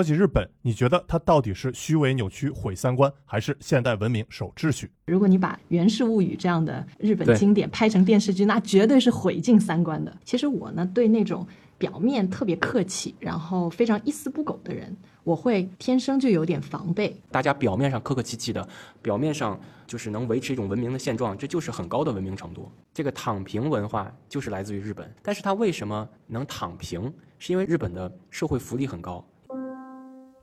[0.00, 4.90] 说起日本，你觉得它到底是虚伪扭曲毁三观，还是现代文明守秩序？
[5.04, 10.16] 如果你把《源氏物语》这样的日本经典拍成电视剧，那绝对是毁尽三观的。
[10.24, 17.14] 其实我呢，对那种表面特别客气，然后非常一丝不苟的人，我会天生就有点防备。
[17.30, 18.66] 大家表面上客客气气的，
[19.02, 22.72] 表面上就是能维持一种文明的现状，这就是很高的文明程度。
[22.94, 27.12] 这个躺平文化就是来自于日本，但是它为什么能躺平？
[27.38, 29.22] 是因为日本的社会福利很高。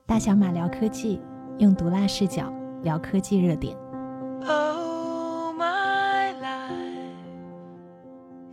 [0.08, 1.20] 大小马聊科技，
[1.60, 2.50] 用毒辣视角
[2.82, 3.78] 聊科技热点。
[4.47, 6.78] Oh, my life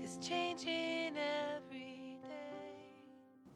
[0.02, 1.12] is every
[2.20, 2.34] day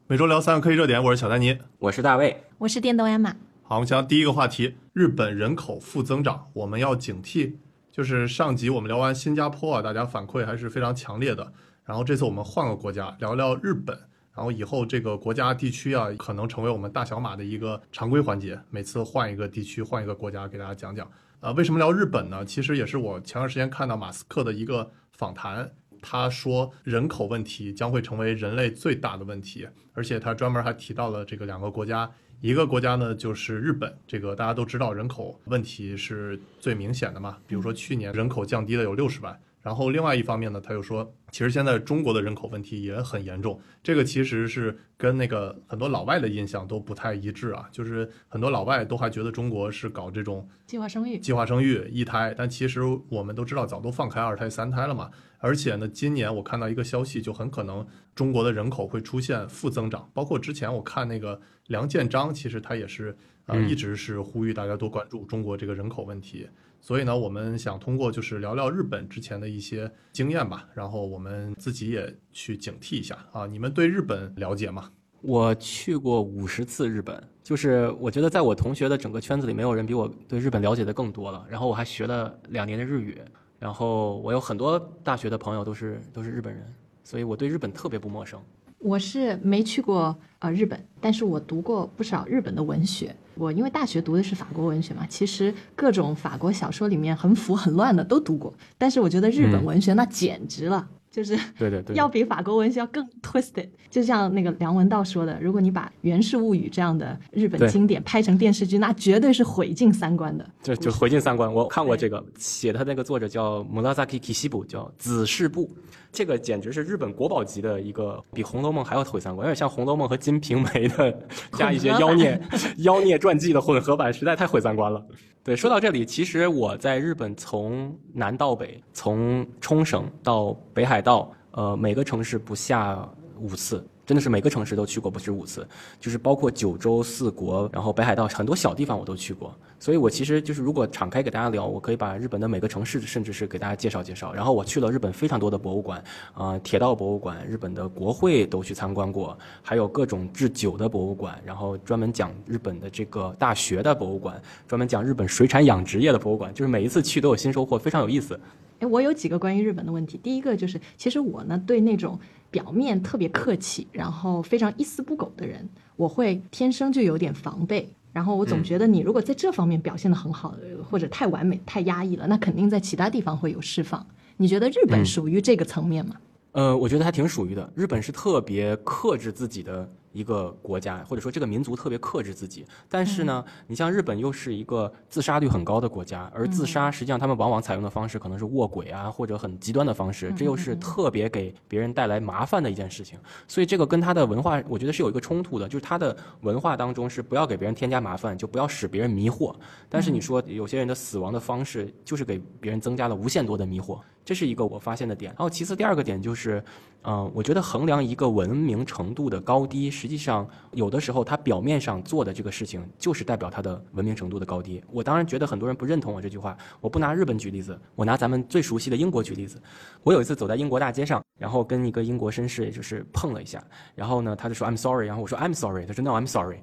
[0.07, 3.35] 每周聊三个科技热点，我是小丹尼，我是大卫，我是电动艾玛。
[3.63, 7.55] 好，我们讲第一个话题：日本人口负增长，我们要警惕。
[7.91, 11.51] 就是上集我们聊完新加坡啊，大家反馈还是非常强烈的。
[11.83, 13.99] 然后这次我们换个国家，聊聊日本。
[14.39, 18.57] 然后以后这个国家地区啊，可能成为我们大小马的一个常规环节。
[18.69, 21.05] 每次换一个地区，换一个国家，给大家讲讲。
[21.41, 22.45] 呃，为什么聊日本呢？
[22.45, 25.69] 其实也是我前段时间看到马斯克的一个访谈，
[26.01, 37.35] 他说人口问题将会成为人类最大的问题，而且他专门还提到了这个两个国家，一个国家呢就是日本，这个大家都知道人口问题是最明显的嘛。
[37.45, 39.37] 比如说去年人口降低了有六十万。
[39.61, 55.11] 然后另外一方面呢，他又说，其实现在中国的人口问题也很严重，这个其实是跟那个很多老外的印象都不太一致啊，就是很多老外都还觉得中国是搞这种计划生育、计划生育一胎，但其实我们都知道，早都放开二胎、三胎了嘛。
[55.39, 63.15] 而且呢，今年我看到一个消息，就很可能中国的人口会出现负增长，包括之前我看那个梁建章，其实他也是
[63.45, 66.47] 呃一直是呼吁大家多关注中国这个人口问题。
[66.81, 73.45] 所以呢，我们想通过就是聊聊日本之前的一些经验吧，然后我们自己也去警惕一下啊。
[73.45, 74.89] 你们对日本了解吗？
[75.21, 81.45] 我去过五十次日本，就是我觉得在我同学的整个圈子里，没有人比我对日本了解的更多了。
[81.49, 83.17] 然后我还学了两年的日语，
[83.59, 86.65] 然后我有很多大学的朋友都是都是日本人，
[87.03, 88.41] 所以我对日本特别不陌生。
[88.77, 93.13] 我是没去过呃日本，但是我读过不少日本的文学。
[93.39, 98.53] 我因为大学读的是法国文学嘛，其实各种法国小说里面很腐很乱的都读过。
[98.77, 100.85] 但是我觉得日本文学那简直了，
[101.19, 103.67] 就是对对对，要比法国文学要更 twisted。
[103.89, 110.49] 就像那个梁文道说的，如果你把《源氏物语》这样的日本经典拍成电视剧，那绝对是毁尽三观的。
[110.63, 111.53] 就就毁尽三观。
[111.53, 115.69] 我看过这个，写他那个作者叫 Murasaki Kishibu，叫子世部。
[116.09, 121.19] 这个简直是日本国宝级的一个，比《红楼梦》还要毁三观，有点像《红楼梦》和《金瓶梅》的
[121.57, 122.41] 加一些妖孽
[122.77, 125.05] 妖孽传记的混合版，实在太毁三观了。
[125.43, 133.83] 对，说到这里，其实我在日本从南到北，从冲绳到北海道，呃，每个城市不下五次。
[134.09, 135.67] 真的是每个城市都去过不止五次，
[135.99, 139.55] 就是包括九州四国，然后北海道很多小地方我都去过。
[139.79, 144.33] 所以我其实就是如果敞开给大家聊，我可以把日本的每个城市，甚至是给大家介绍介绍。
[144.33, 146.03] 然后我去了日本非常多的博物馆，
[146.33, 158.39] 啊，铁道博物馆、日本的国会都去参观过，还有各种制酒的博物馆，然后专门讲日本的这个大学的博物馆，专门讲日本水产养殖业的博物馆，就是每一次去都有新收获，非常有意思。
[158.79, 160.17] 哎，我有几个关于日本的问题。
[160.17, 162.17] 第一个就是，其实我呢对那种
[162.51, 167.89] 表面特别客气，然后非常一丝不苟的人，我会天生就有点防备。
[168.11, 170.55] 然后我总觉得你如果在这方面表现的很好，
[170.89, 174.05] 或者太完美、太压抑了，那肯定在其他地方会有释放。
[174.37, 176.15] 你觉得日本属于这个层面吗？
[176.53, 177.71] 呃，我觉得还挺属于的。
[177.75, 179.87] 日本是特别克制自己的。
[180.11, 193.19] 一个国家或者说这个民族特别克制自己，但是呢，你像日本又是一个自杀率很高的国家，而自杀实际上他们往往采用的方式可能是卧轨啊，或者很极端的方式，这又是特别给别人带来麻烦的一件事情。
[193.47, 199.55] 所以这个跟他的文化，我觉得是有一个冲突的，就是他的文化当中是不要给别人添加麻烦，就不要使别人迷惑。
[199.87, 205.31] 但是你说有些人的死亡的方式就是给别人增加了无限多的迷惑，这是一个我发现的点。
[205.33, 206.63] 然后其次第二个点就是。
[207.03, 214.83] 嗯，我觉得衡量一个文明程度的高低，实际上有的时候他表面上做的这个事情，就是代表他的文明程度的高低。
[214.91, 219.61] 我当然觉得很多人不认同我这句话，我不拿日本举例子，我拿咱们最熟悉的英国举例子。
[220.03, 223.63] 我有一次走在英国大街上，然后跟一个英国绅士，也就是碰了一下，
[223.95, 226.59] 然后呢，他就说 I'm sorry，然后我说 I'm sorry，他说 No I'm sorry，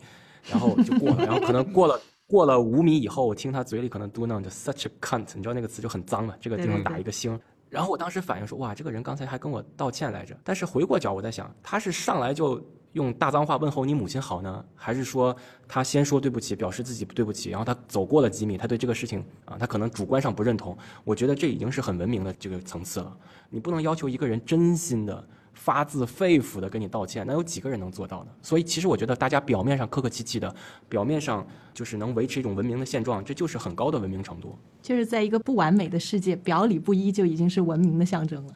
[0.51, 7.41] 然后就过了，然后可能过了过了五米以后，我听他嘴里可能嘟囔着 such a cunt，你知道那个词就很脏了，这个地方打一个星。
[7.69, 10.37] 然后我当时反应说，哇，这个人刚才还跟我道歉来着。
[10.45, 15.37] 但是回过脚，我在想，他是上来就用大脏话问候你母亲好呢，还是说
[15.67, 20.77] 他先说对不起，表示自己对不起，然后他走过了几米，他对这个事情啊，他可能主观上不认同。
[21.05, 23.17] 我觉得这已经是很文明的这个层次了。
[23.51, 25.29] 你不能要求一个人真心的。
[25.57, 28.31] 发自肺腑的跟你道歉，那有几个人能做到呢？
[28.41, 30.55] 所以其实我觉得大家表面上客客气气的，
[30.89, 31.45] 表面上
[31.75, 34.57] 就是能维持一种文明的现状，这就是很高的文明程度。
[34.81, 38.53] 就是在一个不完美的世界，表里不一就已经是文明的象征了。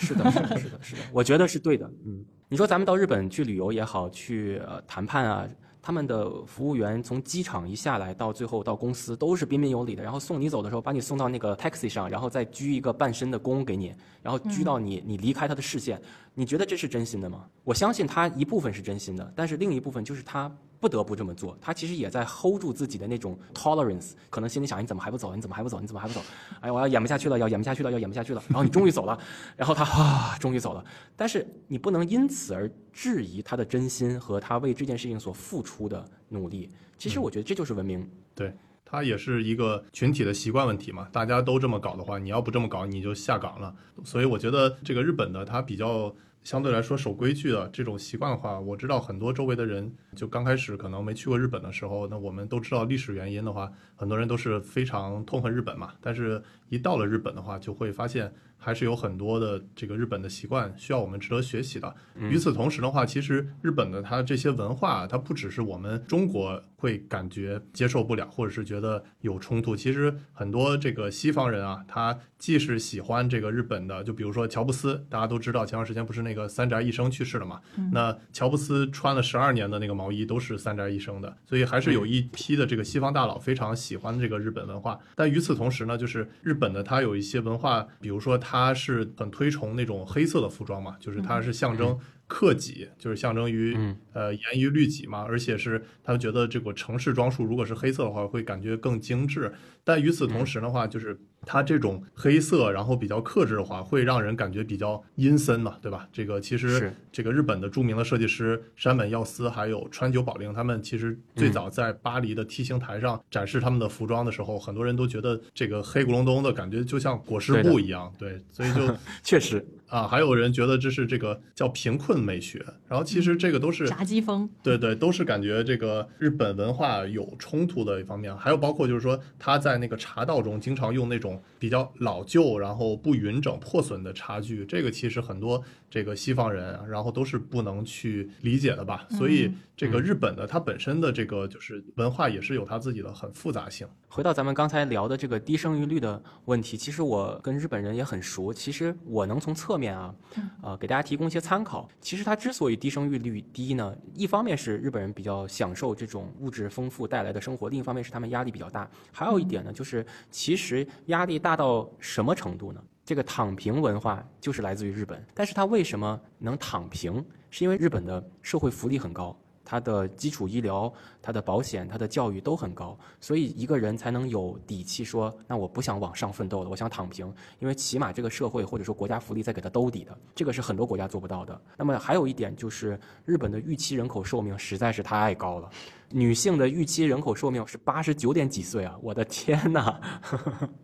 [0.00, 1.88] 是的，是的，是的，是的，我觉得是对的。
[2.04, 5.46] 嗯，你说咱们到日本去旅游也好，去呃谈判啊。
[5.88, 15.98] 他们的服务员从机场一下来到最后到公司都是彬彬有礼的，然后送你走的时候把你送到那个 taxi 上，然后再鞠一个半身的躬给你，然后鞠到你你离开他的视线。
[16.34, 17.46] 你觉得这是真心的吗？
[17.64, 20.54] 我相信他一部分是真心的，但是另一部分就是他。
[20.80, 25.34] 不得不这么做，他其实也在 hold 住自己的那种 tolerance，可能心里想你怎么还不走？
[25.34, 25.80] 你怎么还不走？
[25.80, 26.20] 你怎么还不走？
[26.60, 28.42] 哎，我要演不下去了，要演不下去了，要演不下去了。
[28.48, 29.18] 然后你终于走了，
[29.56, 30.84] 然后他啊，终于走了。
[31.16, 36.70] 但是你不能因此而质疑他的真心和他为这件事情所付出的努力。
[36.96, 38.08] 其实我觉得这就是文明。
[38.34, 38.54] 对，
[38.84, 41.08] 他也是一个群体的习惯问题嘛。
[41.10, 43.74] 大家都这么搞的话，你要不这么搞，你就下岗了。
[44.04, 46.14] 所以我觉得这个日本的，他比较。
[46.48, 55.92] 相对来说守规矩的这种习惯的话，我知道很多周围的人就刚开始可能没去过日本的时候，那我们都知道历史原因的话，很多人都是非常痛恨日本嘛。
[56.00, 58.32] 但是，一到了日本的话，就会发现。
[58.58, 61.94] 还是有很多的这个日本的习惯需要我们值得学习的。
[62.18, 69.76] 与此同时的话，其实日本的它这些文化，它不只是我们中国会感觉接受不了，或者是觉得有冲突。
[69.76, 77.60] 其实很多这个西方人啊，他既是喜欢这个日本的，就比如说乔布斯，大家都知道前段时间不是那个三宅一生去世了嘛？
[77.92, 84.98] 那乔布斯穿了十二年的那个毛衣都是三宅一生的，所以还是有一批的这个西方大佬非常喜欢这个日本文化。
[85.14, 88.36] 但与此同时呢，就是日本的它有一些文化，比如说。
[88.50, 91.94] 他是很推崇那种黑色的服装嘛，就是它是象征
[92.26, 93.76] 克己，就是象征于
[94.14, 99.52] 呃严于律己嘛，而且是他觉得这个城市装束如果是黑色的话，会感觉更精致。
[99.88, 106.06] 但与此同时的话，就是它这种黑色，然后比较克制的话，会让人感觉比较阴森嘛，对吧？
[106.12, 118.38] 这个其实这个日本的著名的设计师山本耀司还有川久保玲，他们其实最早在巴黎的 T 形台上展示他们的服装的时候，很多人都觉得这个黑咕隆咚的感觉就像裹尸布一样，对。
[118.52, 118.94] 所以就
[119.24, 128.36] 确实啊，还有人觉得这是这个叫贫困美学，然后其实这个都是炸鸡风，对对，都是感觉这个日本文化有冲突的一方面。
[128.36, 139.06] 还有包括就是说他在那个茶道中经常用那种比较老旧、然后不匀整、破损的茶具，这个其实很多这个西方人然后都是不能去理解的吧。
[139.10, 143.86] 所以这个日本的它本身的这个就是文化也是有它自己的很复杂性。
[144.10, 148.52] 回到咱们刚才聊的这个低生育率的问题，其实我跟日本人也很熟。
[148.52, 150.14] 其实我能从侧面啊，
[150.62, 151.88] 呃，给大家提供一些参考。
[152.00, 158.90] 其实它之所以低生育率低呢，一方面是日本人比较享受这种物质丰富带来的生活，另一方面是他们压力比较大。
[159.12, 162.82] 还有一点呢，就是其实压力大到什么程度呢？
[163.04, 165.24] 这个躺平文化就是来自于日本。
[165.34, 167.24] 但是它为什么能躺平？
[167.50, 169.34] 是因为日本的社会福利很高。
[169.64, 170.92] 它的基础医疗、
[171.28, 177.30] 他的保险、他的教育都很高，所以一个人才能有底气说：“那我不想往上奋斗了，我想躺平。”
[177.60, 181.60] 因为起码这个社会或者说国家福利在给他兜底的，这个是很多国家做不到的。
[181.76, 185.68] 那么还有一点就是，日本的预期人口寿命实在是太高了，
[186.08, 188.96] 女性的预期人口寿命是八十九点几岁啊！
[189.02, 190.00] 我的天哪！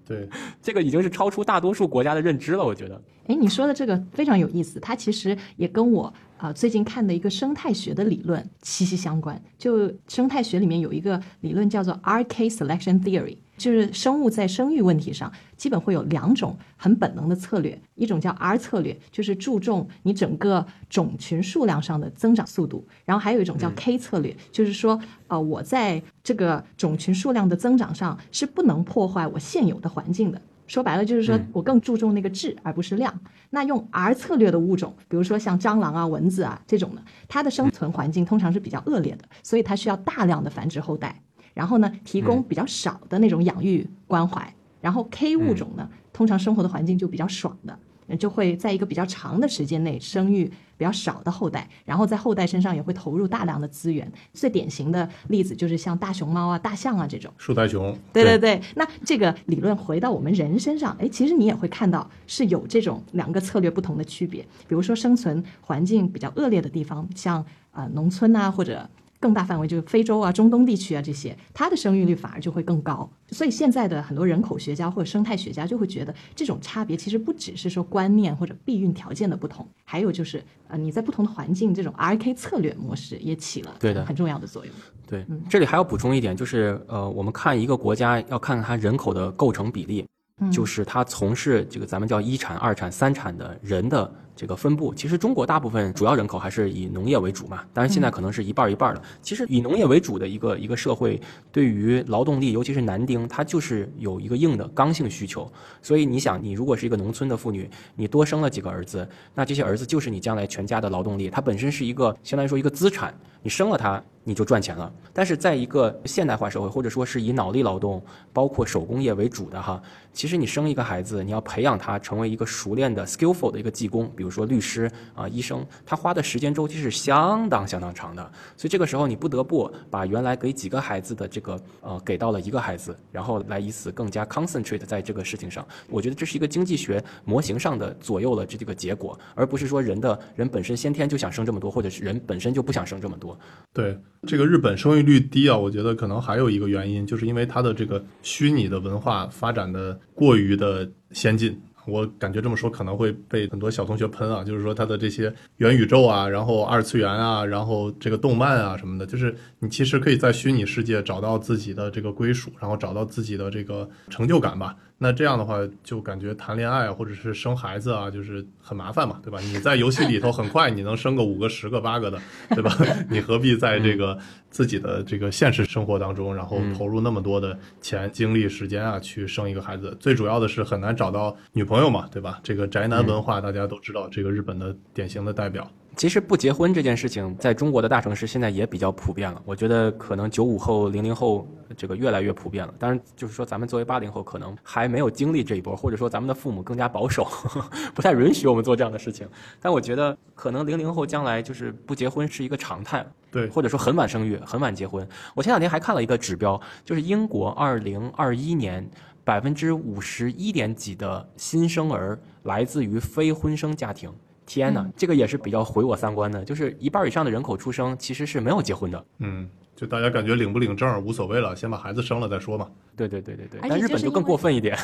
[0.05, 0.29] 对，
[0.61, 3.01] 这个已经是超出大多数国家的认知了，我觉得。
[3.29, 6.13] 哎，你说的这个非常有意思，它其实也跟我。
[6.37, 9.41] 啊，最近看的一个生态学的理论息息相关。
[9.57, 30.41] 就生态学里面有一个理论叫做 RK selection theory，就是生物在生育问题上基本会有两种很本能的策略，一种叫 R 策略，就是注重你整个种群数量上的增长速度；然后还有一种叫 K 策略，就是说，呃，我在这个种群数量的增长上是不能破坏我现有的环境的。
[30.67, 33.13] 说白了就是说我更注重那个质而不是量。
[33.51, 44.55] 那用 R 策略的物种，比如说像蟑螂啊、蚊子啊这种的，它的生存环境通常是比较恶劣的，所以它需要大量的繁殖后代，然后呢提供比较少的那种养育关怀。
[44.81, 47.79] 然后 K 物种呢，通常生活的环境就比较爽的。
[48.19, 50.45] 就会在一个比较长的时间内生育
[50.77, 54.11] 比较少的后代，然后在后代身上也会投入大量的资源。
[54.33, 57.97] 最典型的例子就是像大熊猫啊、大象啊这种树袋熊。
[58.13, 64.43] 对对对，那这个理论回到我们人身上，哎，其实你也会看到是有这种两个策略不同的区别。
[64.69, 68.89] 比如说生存环境比较恶劣的地方，像呃农村呐或者。
[69.25, 73.11] 更大范围就是非洲啊、中东地区啊这些，它的生育率反而就会更高。
[73.31, 84.75] 所以现在的很多人口学家或者生态学家就会觉得，这种差别其实不只是说观念或者避孕条件的不同，还有就是呃你在不同的环境，这种 RK 策略模式也起了对的很重要的作用。
[85.07, 90.07] 对，这里还要补充一点，就是呃我们看一个国家要看看它人口的构成比例，
[90.53, 99.03] 就是它从事这个咱们叫一产、二产、三产的人的这个分布，其实中国大部分主要人口还是以农业为主嘛，当然现在可能是一半儿一半儿的。
[99.23, 101.21] 其实以农业为主的一个一个社会，
[101.53, 105.51] 对于劳动力，尤其是男丁，他就是有一个硬的刚性需求。
[105.81, 114.03] 所以你想，你如果是一个农村的妇女，你多生了几个儿子，那这些儿子就是你将来全家的劳动力，它本身是一个相当于说一个资产，你生了他。
[114.27, 114.91] 你就赚钱了。
[115.13, 119.79] 但是在一个现代化社会，或者说是以脑力劳动，包括手工业为主的哈，
[120.15, 128.23] 其实你生一个孩子，你要培养他成为一个熟练的 skillful 的一个技工，比比如说律师啊、医生，他花的时间周期是相当相当长的。
[128.57, 135.63] 所以这个时候你不得不把原来给几个孩子的这个呃给到了一个孩子，然后来以此更加 concentrate 在这个事情上。
[135.91, 143.39] 我觉得这是一个经济学模型上的左右了这这个结果，而不是说人的人本身先天就想生这么多，或者是人本身就不想生这么多。
[143.75, 143.95] 对
[144.27, 151.61] 这个日本生育率低啊，我觉得可能还有一个原因，就是因为它的这个虚拟的文化发展的过于的先进。
[151.87, 164.77] 我感觉这么说可能会被很多小同学喷啊，就是说他的这些元宇宙啊，然后二次元啊，然后这个动漫啊什么的，就是你其实可以在虚拟世界找到自己的这个归属，然后找到自己的这个成就感吧。
[164.97, 169.39] 那这样的话，就感觉谈恋爱啊，或者是生孩子啊，就是很麻烦嘛，对吧？
[169.41, 172.19] 你在游戏里头很快你能生个五个、十个、八个的，
[172.51, 172.75] 对吧？
[173.11, 174.17] 你何必在这个
[174.51, 179.95] 自己的这个现实生活当中，然后投入那么多的钱、精力、时间啊，去生一个孩子？
[179.99, 182.41] 最主要的是很难找到女朋友嘛，对吧？
[182.43, 185.69] 这个宅男文化大家都知道，这个日本的典型的代表。
[185.97, 189.41] 其实不结婚这件事情，在中国的大城市现在也比较普遍了。
[189.45, 192.75] 我觉得可能九五后、零零后这个越来越普遍了。
[192.79, 197.27] 当然，就是说咱们作为八零后，可能还没有经历这一波，或者说咱们的父母更加保守，
[197.95, 199.29] 不太允许我们做这样的事情。
[199.61, 205.07] 但我觉得，可能零零后将来就是不结婚是一个常态，对，或者说很晚生育、很晚结婚。
[205.35, 208.89] 我前两天还看了一个指标，就是英国二零二一年
[209.25, 214.13] 百分之五十一点几的新生儿来自于非婚生家庭。
[214.47, 219.05] 天呐，这个也是比较毁我三观的，就是一半以上的人口出生其实是没有结婚的。
[219.21, 219.49] 嗯，
[219.85, 222.67] 就大家感觉领不领证无所谓了，先把孩子生了再说嘛。
[222.97, 224.75] 对对对对对，而且但日本就更过分一点，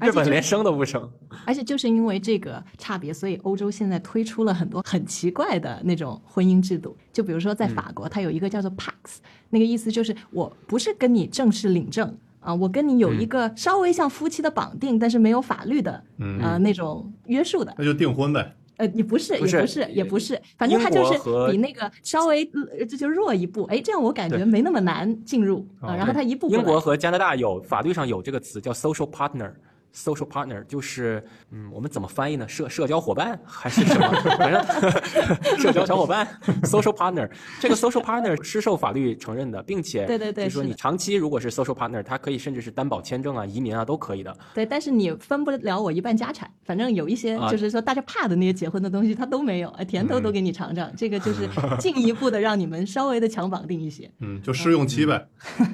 [0.00, 1.06] 日本连生都不生。
[1.44, 6.96] 而且就是因为这个差别，所以欧洲现在推出了很多很奇怪的那种婚姻制度。
[7.12, 9.18] 就比如说在法国，它有一个叫做 Pax，
[9.50, 17.74] 那个意思就是我不是跟你正式领证啊，我跟你有一个稍微像夫妻的绑定，但是没有法律的嗯呃那种约束的。
[17.76, 18.56] 那就订婚呗。
[18.80, 21.18] 呃，也不是，不是也不是，也不是，反正它就是
[21.50, 22.42] 比那个稍微
[22.78, 23.64] 呃这就弱一步。
[23.64, 25.92] 哎，这样我感觉没那么难进入啊。
[25.92, 29.52] 哦然后它一步过英国和加拿大有法律上有这个词叫 social partner。
[29.94, 32.48] Social partner 就是，嗯，我们怎么翻译呢？
[32.48, 34.08] 社社交伙伴还是什么？
[34.38, 36.26] 反正社交小伙伴
[36.62, 37.28] ，social partner。
[37.60, 44.36] 这个 social partner 是受法律承认的，并且，对对对就是说你长期如果是 social partner，它可以甚至是担保签证啊、移民啊都可以的。
[44.54, 54.10] 对，但是你分不了我一半家产，反正有一些啊就是说大家怕的那些结婚的东西，它都没有，哎，甜头都给你尝尝，这个就是进一步的让你们稍微的强绑定一些。
[54.20, 55.26] 嗯，就试用期呗。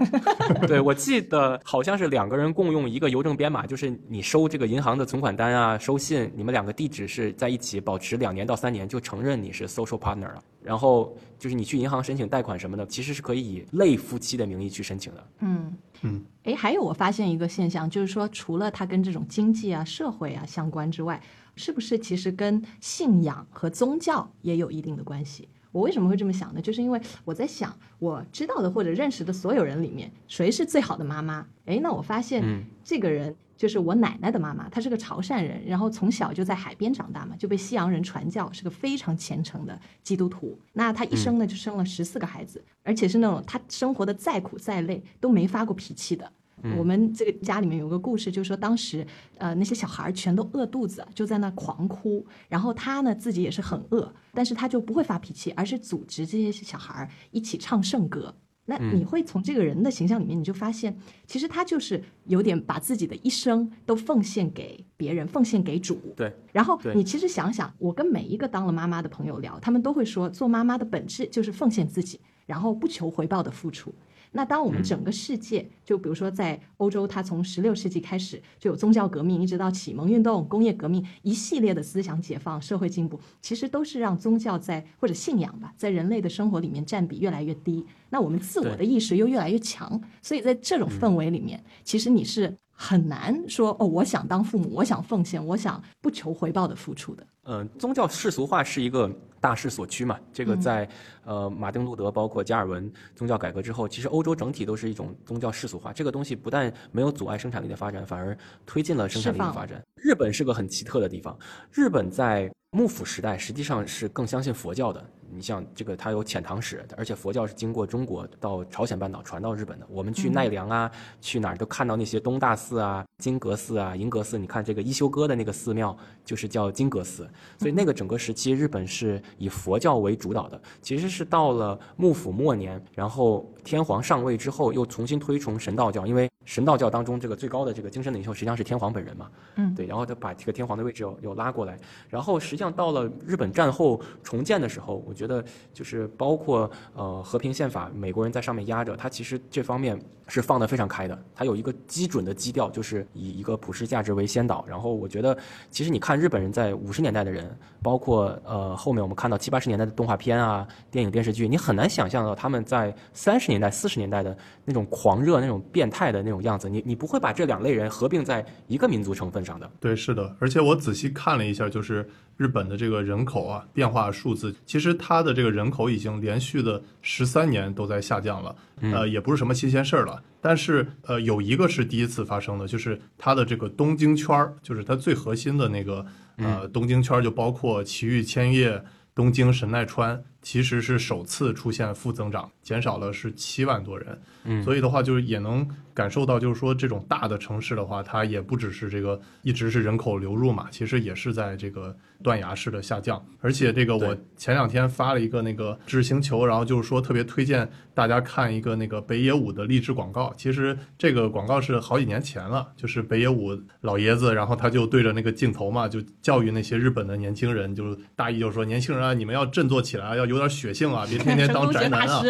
[0.67, 10.43] 对，我记得好像是两个人共用一个邮政编码，就是你收这个银行的存款单啊、收信，你们两个地址是在一起，保持两年到三年，就承认你是 social partner 了。
[10.63, 15.29] 然后就是你去银行申请贷款什么的，其实是可以以类夫妻的名义去申请的。
[15.41, 21.23] 嗯嗯，哎，还有我发现一个现象，就是说除了它跟这种经济啊、社会啊相关之外，
[21.55, 25.49] 是不是其实跟信仰和宗教也有一定的关系？
[25.73, 26.61] 我为什么会这么想呢？
[26.61, 31.47] 就是因为我在想，我知道的或者认识的所有人里面，谁是最好的妈妈？
[31.67, 40.59] 哎，那我发现嗯这个人就是我奶奶的妈妈，她是个潮汕人，然后从小就在海边长大嘛，就被西洋人传教，是个非常虔诚的基督徒。
[40.75, 46.31] 那她一生呢就生了十四个孩子，而且是那种她生活的再苦再累都没发过脾气的。
[46.77, 58.35] 我们这个家里面有个故事，就是说当时呃那些小孩儿全都饿肚子，就在那狂哭，然后他呢自己也是很饿，但是他就不会发脾气，而是组织这些小孩儿一起唱圣歌。
[58.67, 60.97] 那你会从这个人的形象里面，你就发现，
[61.27, 65.99] 其实他就是有点把自己的一生都奉献给别人，奉献给主。
[66.17, 73.95] 对，然后你其实想想，我跟每一个当了妈妈的朋友聊，他们都会说，做妈妈的本质就是奉献自己，然后不求回报的付出。
[74.37, 87.83] 那当我们整个世界，就比如说在欧洲，它从十六世纪开始就有宗教革命，一直到启蒙运动、工业革命，一系列的思想解放、社会进步，其实都是让宗教在或者信仰吧，在人类的生活里面占比越来越低。
[88.11, 97.27] 那我们自我的意识又越来越强，所以在这种氛围里面，其实你是很难说哦，我想当父母，我想奉献，我想不求回报的付出的。
[97.45, 100.19] 嗯，宗教世俗化是一个大势所趋嘛。
[100.33, 100.89] 这个在、
[101.25, 105.93] 呃马丁路德包括加尔文宗教改革之后，其实欧洲整体都是一种宗教世俗化。
[105.93, 109.83] 这个东西不但没有阻碍生产力的发展，反而推进了生产力的发展。
[109.97, 111.37] 日本是个很奇特的地方，
[111.73, 115.05] 日本在幕府时代实际上是更相信佛教的。
[115.31, 119.87] 你像这个，它有遣唐使，而且佛教是经过中国到朝鲜半岛传到日本的。
[119.89, 120.91] 我们去奈良啊，
[121.21, 124.39] 去哪儿都看到那些东大寺啊、金阁寺啊、银阁寺。
[124.39, 127.29] 你看这个一休哥的那个寺庙，就是叫金阁寺。
[127.59, 130.61] 所以那个整个时期，日本是以佛教为主导的。
[130.81, 139.29] 其实是到了幕府末年，然后天皇上位之后，又重新推崇神道教，因为神道教当中这个最高的这个精神领袖实际上是天皇本人嘛。
[139.57, 141.77] 嗯，对，然后他把这个天皇的位置又又拉过来，
[142.09, 145.45] 然后实际上到了日本战后重建的时候，我觉得
[145.75, 154.65] 就是包括呃和平宪法，美国人在上面压着，他其实这方面是放得非常开的，他有一个基准的基调，就是以一个普世价值为先导。
[154.69, 155.37] 然后我觉得，
[155.73, 157.51] 其实你看日本人在五十年代的人，
[157.83, 169.71] 包括呃后面我们看到七八十年代的动画片啊、电影电视剧，你很难想象到他们在三十年代、四十年代的那种狂热、那种变态的那种样子，你你不会把这两类人合并在一个民族成分上的。
[169.81, 180.23] 对，是的，而且我仔细看了一下，就是日本的这个人口啊变化数字，其实它的这个人口已经连续的十三年都在下降了，呃，也不是什么新鲜事儿了。
[180.41, 188.81] 但是呃，有一个是第一次发生的，就是它的这个东京圈儿，就是它最核心的那个呃东京圈儿，就包括埼玉、千叶、
[189.13, 194.17] 东京、神奈川，其实是首次出现负增长，减少了是七万多人。
[194.45, 203.21] 嗯所以的话，就是也能感受到，就是说这种大的城市的话，它也不只是这个一直是人口流入嘛，其实也是在这个断崖式的下降。
[203.41, 210.33] 而且这个我前两天发了一个那个知识星球，然后就是说特别推荐大家看一个那个北野武的励志广告。
[210.37, 222.23] 其实这个广告是好几年前了，就是北野武老爷子，然后他就对着那个镜头嘛，就教育那些日本的年轻人，就是大意就是说，年轻人啊，你们要振作起来，要有点血性啊，别天天当宅男啊。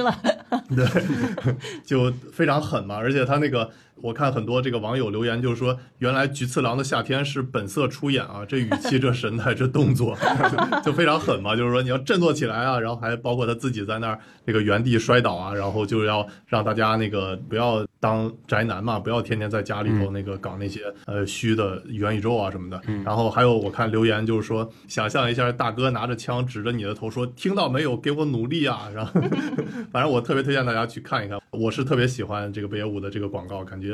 [0.74, 0.86] 对，
[1.84, 3.70] 就非常狠嘛，而且他那个，
[4.02, 10.16] 我看很多这个网友留言，就是说，原来菊次郎的夏天是本色出演啊，这语气、这神态、这动作，
[10.84, 22.80] 就非常狠嘛，就是说你要振作起来啊，然后还包括他自己在那儿那个原地摔倒啊，然后就要让大家那个不要当宅男嘛，不要天天在家里头那个搞那些呃虚的元宇宙啊什么的。
[23.04, 29.20] 然后还有我看留言就是说，想象一下大哥拿着枪指着你的头说，听到没有，给我努力啊，然后。
[29.92, 33.85] 反正我特别推荐大家去看一看，我是特别喜欢这个北野武的这个广告，感觉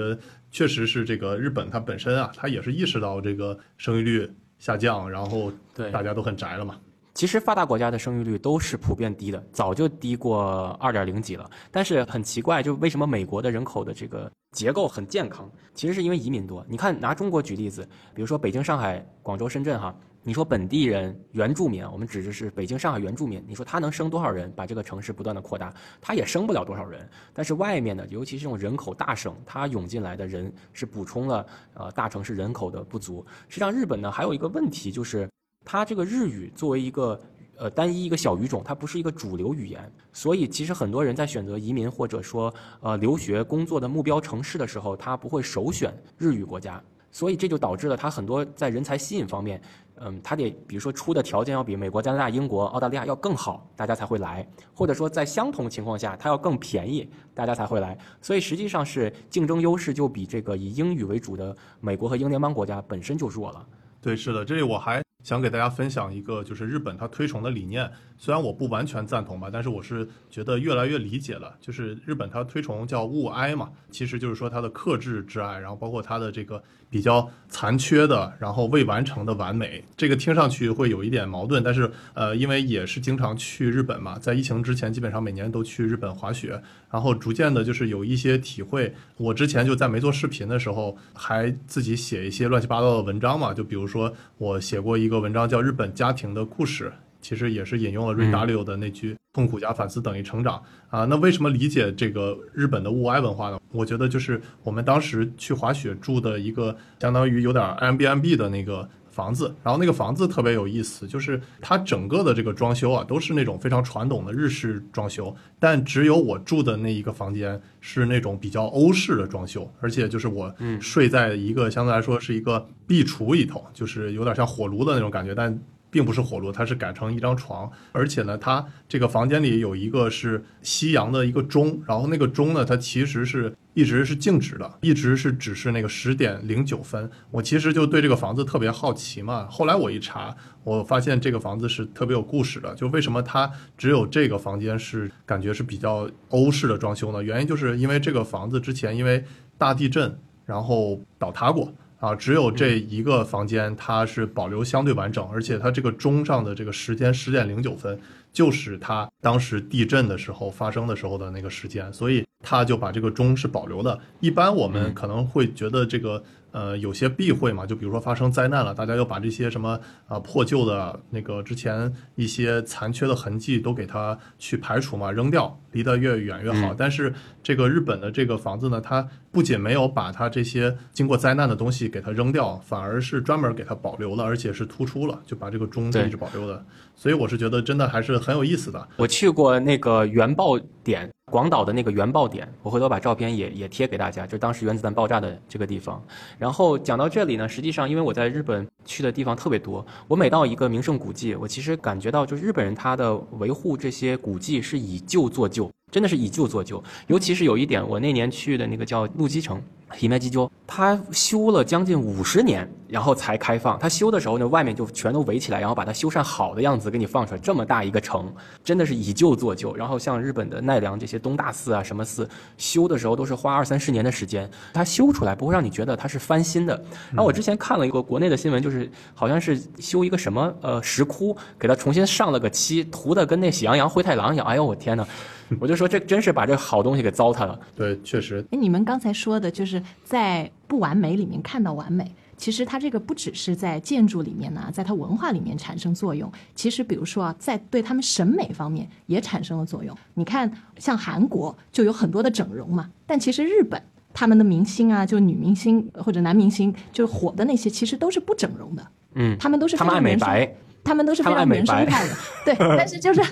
[0.50, 6.78] 确实是这个日本它本身啊，它也是意识到这个生育率下降，然后对大家都很宅了嘛。
[7.14, 11.50] 其实发达国家的生育率都是普遍低的，早就低过二点零几了。
[11.70, 15.50] 但是很奇怪，就为什么美国的人口的这个结构很健康？
[15.74, 16.64] 其实是因为移民多。
[16.66, 24.52] 你看，拿中国举例子，比如说北京、上海、广州、深圳，哈，你说本地人、原住民，我们指的是北京、上海原住民，你说他能生多少人？
[24.52, 27.08] 把这个城市不断的扩大，他也生不了多少人。
[27.32, 33.26] 但是外面的，尤其是这种人口大省，它涌进来的人是补充了呃大城市人口的不足。
[33.48, 35.28] 实际上，日本呢还有一个问题就是。
[35.64, 37.20] 它这个日语作为一个
[37.56, 39.80] 呃单一一个小语种，它不是一个主流语言，
[40.12, 46.82] 所以其实很多人在选择移民或者说呃留学工作的目标城市的时候，他不会首选日语国家，
[47.12, 49.62] 所以这就导致了他很多在人才吸引方面，
[50.04, 63.64] 嗯，他得比如说出的条件要比美国、加拿大、英国、澳大利亚要更好，大家才会来，或者说在相同情况下它要更便宜，大家才会来，所以实际上是竞争优势就比这个以英语为主的美国和英联邦国家本身就弱了。
[64.00, 71.54] 对，是的，这我还想给大家分享一个，就是日本它推崇的理念，虽然我不完全赞同吧，但是我是觉得越来越理解了。
[71.60, 79.84] 就是日本它推崇叫物哀嘛，其实就是说它的克制之爱，然后包括它的这个比较残缺的，然后未完成的完美。
[79.96, 88.92] 这个听上去会有一点矛盾，但是呃，因为也是经常去日本嘛，在疫情之前基本上每年都去日本滑雪，然后逐渐的就是有一些体会。
[89.16, 96.88] 我之前就在没做视频的时候，还自己写一些乱七八糟的文章嘛，就比如说我写过一个文章叫《日本家庭的故事》，
[97.20, 101.04] 其实也是引用了瑞达利欧的那句“痛苦加反思等于成长”啊。
[101.04, 103.60] 那为什么理解这个日本的物哀文化呢？
[103.70, 108.88] 我觉得就是我们当时去滑雪住的一个相当于有点 Airbnb 的那个。
[109.12, 125.56] 房子，然后那个房子特别有意思，就是它整个的这个装修啊，都是那种非常传统的日式装修，但只有我住的那一个房间是那种比较欧式的装修，而且就是我睡在一个相对来说是一个壁橱里头，就是有点像火炉的那种感觉，但
[125.92, 137.10] 并不是火炉，它是改成一张床，而且呢，它这个房间里有一个是西洋的一个钟，然后那个钟呢，它其实是一直是静止的，一直是只是那个十点零九分。
[137.30, 147.22] 我其实就对这个房子特别好奇嘛，后来我一查，我发现这个房子是特别有故事的，就为什么它只有这个房间是感觉是比较欧式的装修呢？
[147.22, 149.22] 原因就是因为这个房子之前因为
[149.58, 151.70] 大地震然后倒塌过。
[152.02, 157.96] 啊，只有这一个房间它是保留相对完整，而且它这个钟上的这个时间十点零九分，
[158.32, 163.96] 就是它当时地震的时候发生的时候的那个时间，所以它就把这个钟是保留的。
[164.18, 166.22] 一般我们可能会觉得这个。
[166.52, 176.74] 呃，有些避讳嘛，就比如说发生灾难了，大家要把这些什么啊破旧的那个之前一些残缺的痕迹都给它去排除嘛，扔掉，离得越远越好。
[176.74, 177.12] 但是
[177.42, 186.64] 这个日本的这个房子呢，它不仅没有把它这些经过灾难的东西给它扔掉，反而是专门给它保留了，而且是突出了，就把这个钟一直保留的。
[186.94, 188.88] 所以我是觉得真的还是很有意思的。
[188.96, 191.10] 我去过那个原爆点。
[191.32, 196.00] 广岛的那个原爆点，我回头把照片也也贴给大家，就当时原子弹爆炸的这个地方。
[196.38, 206.84] 然后讲到这里呢，实际上因为我在日本去的地方特别多，我每到一个名胜古迹，我其实感觉到就是日本人他的维护这些古迹是以旧做旧，真的是以旧做旧。
[207.06, 209.58] 尤其是有一点，我那年去的那个叫陆基城。
[209.94, 213.78] 皮麦基鸠，它修了将近五十年，然后才开放。
[213.78, 217.40] 它修的时候呢，外面就全都围起来，然后把它修缮好的样子给你放出来。
[217.40, 218.30] 这么大一个城，
[218.62, 219.74] 真的是以旧做旧。
[219.74, 222.28] 然后像日本的奈良这些东大寺啊，什么寺，
[222.58, 226.78] 修的时候都是花二三十年的时间，它修出来不会让你觉得它是翻新的。
[227.10, 234.46] 然后我之前看了一个国内的新闻，就是好像是修一个什么呃石窟，给它重新上了个漆，涂的跟那喜羊羊灰太狼一样。
[234.46, 235.06] 哎呦我天呐！
[235.60, 237.58] 我就说这真是把这好东西给糟蹋了。
[237.74, 238.44] 对，确实。
[238.50, 242.10] 哎，你们刚才说的就是在不完美里面看到完美。
[242.36, 246.30] 其实它这个不只是在建筑里面呢，在它文化里面产生作用。
[246.54, 249.96] 其实比如说啊，在对他们审美方面也产生了作用。
[250.14, 253.80] 你看，像韩国就有很多的整容嘛，但其实日本
[254.12, 258.86] 他们的明星啊，就女明星或者男明星，就火的那些，其实都是不整容的。
[259.14, 260.52] 嗯，他们都是他们爱美白。
[260.84, 262.14] 他们都是非常原生态的，
[262.44, 263.22] 对，但是就是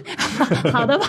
[0.71, 1.07] 好的吧，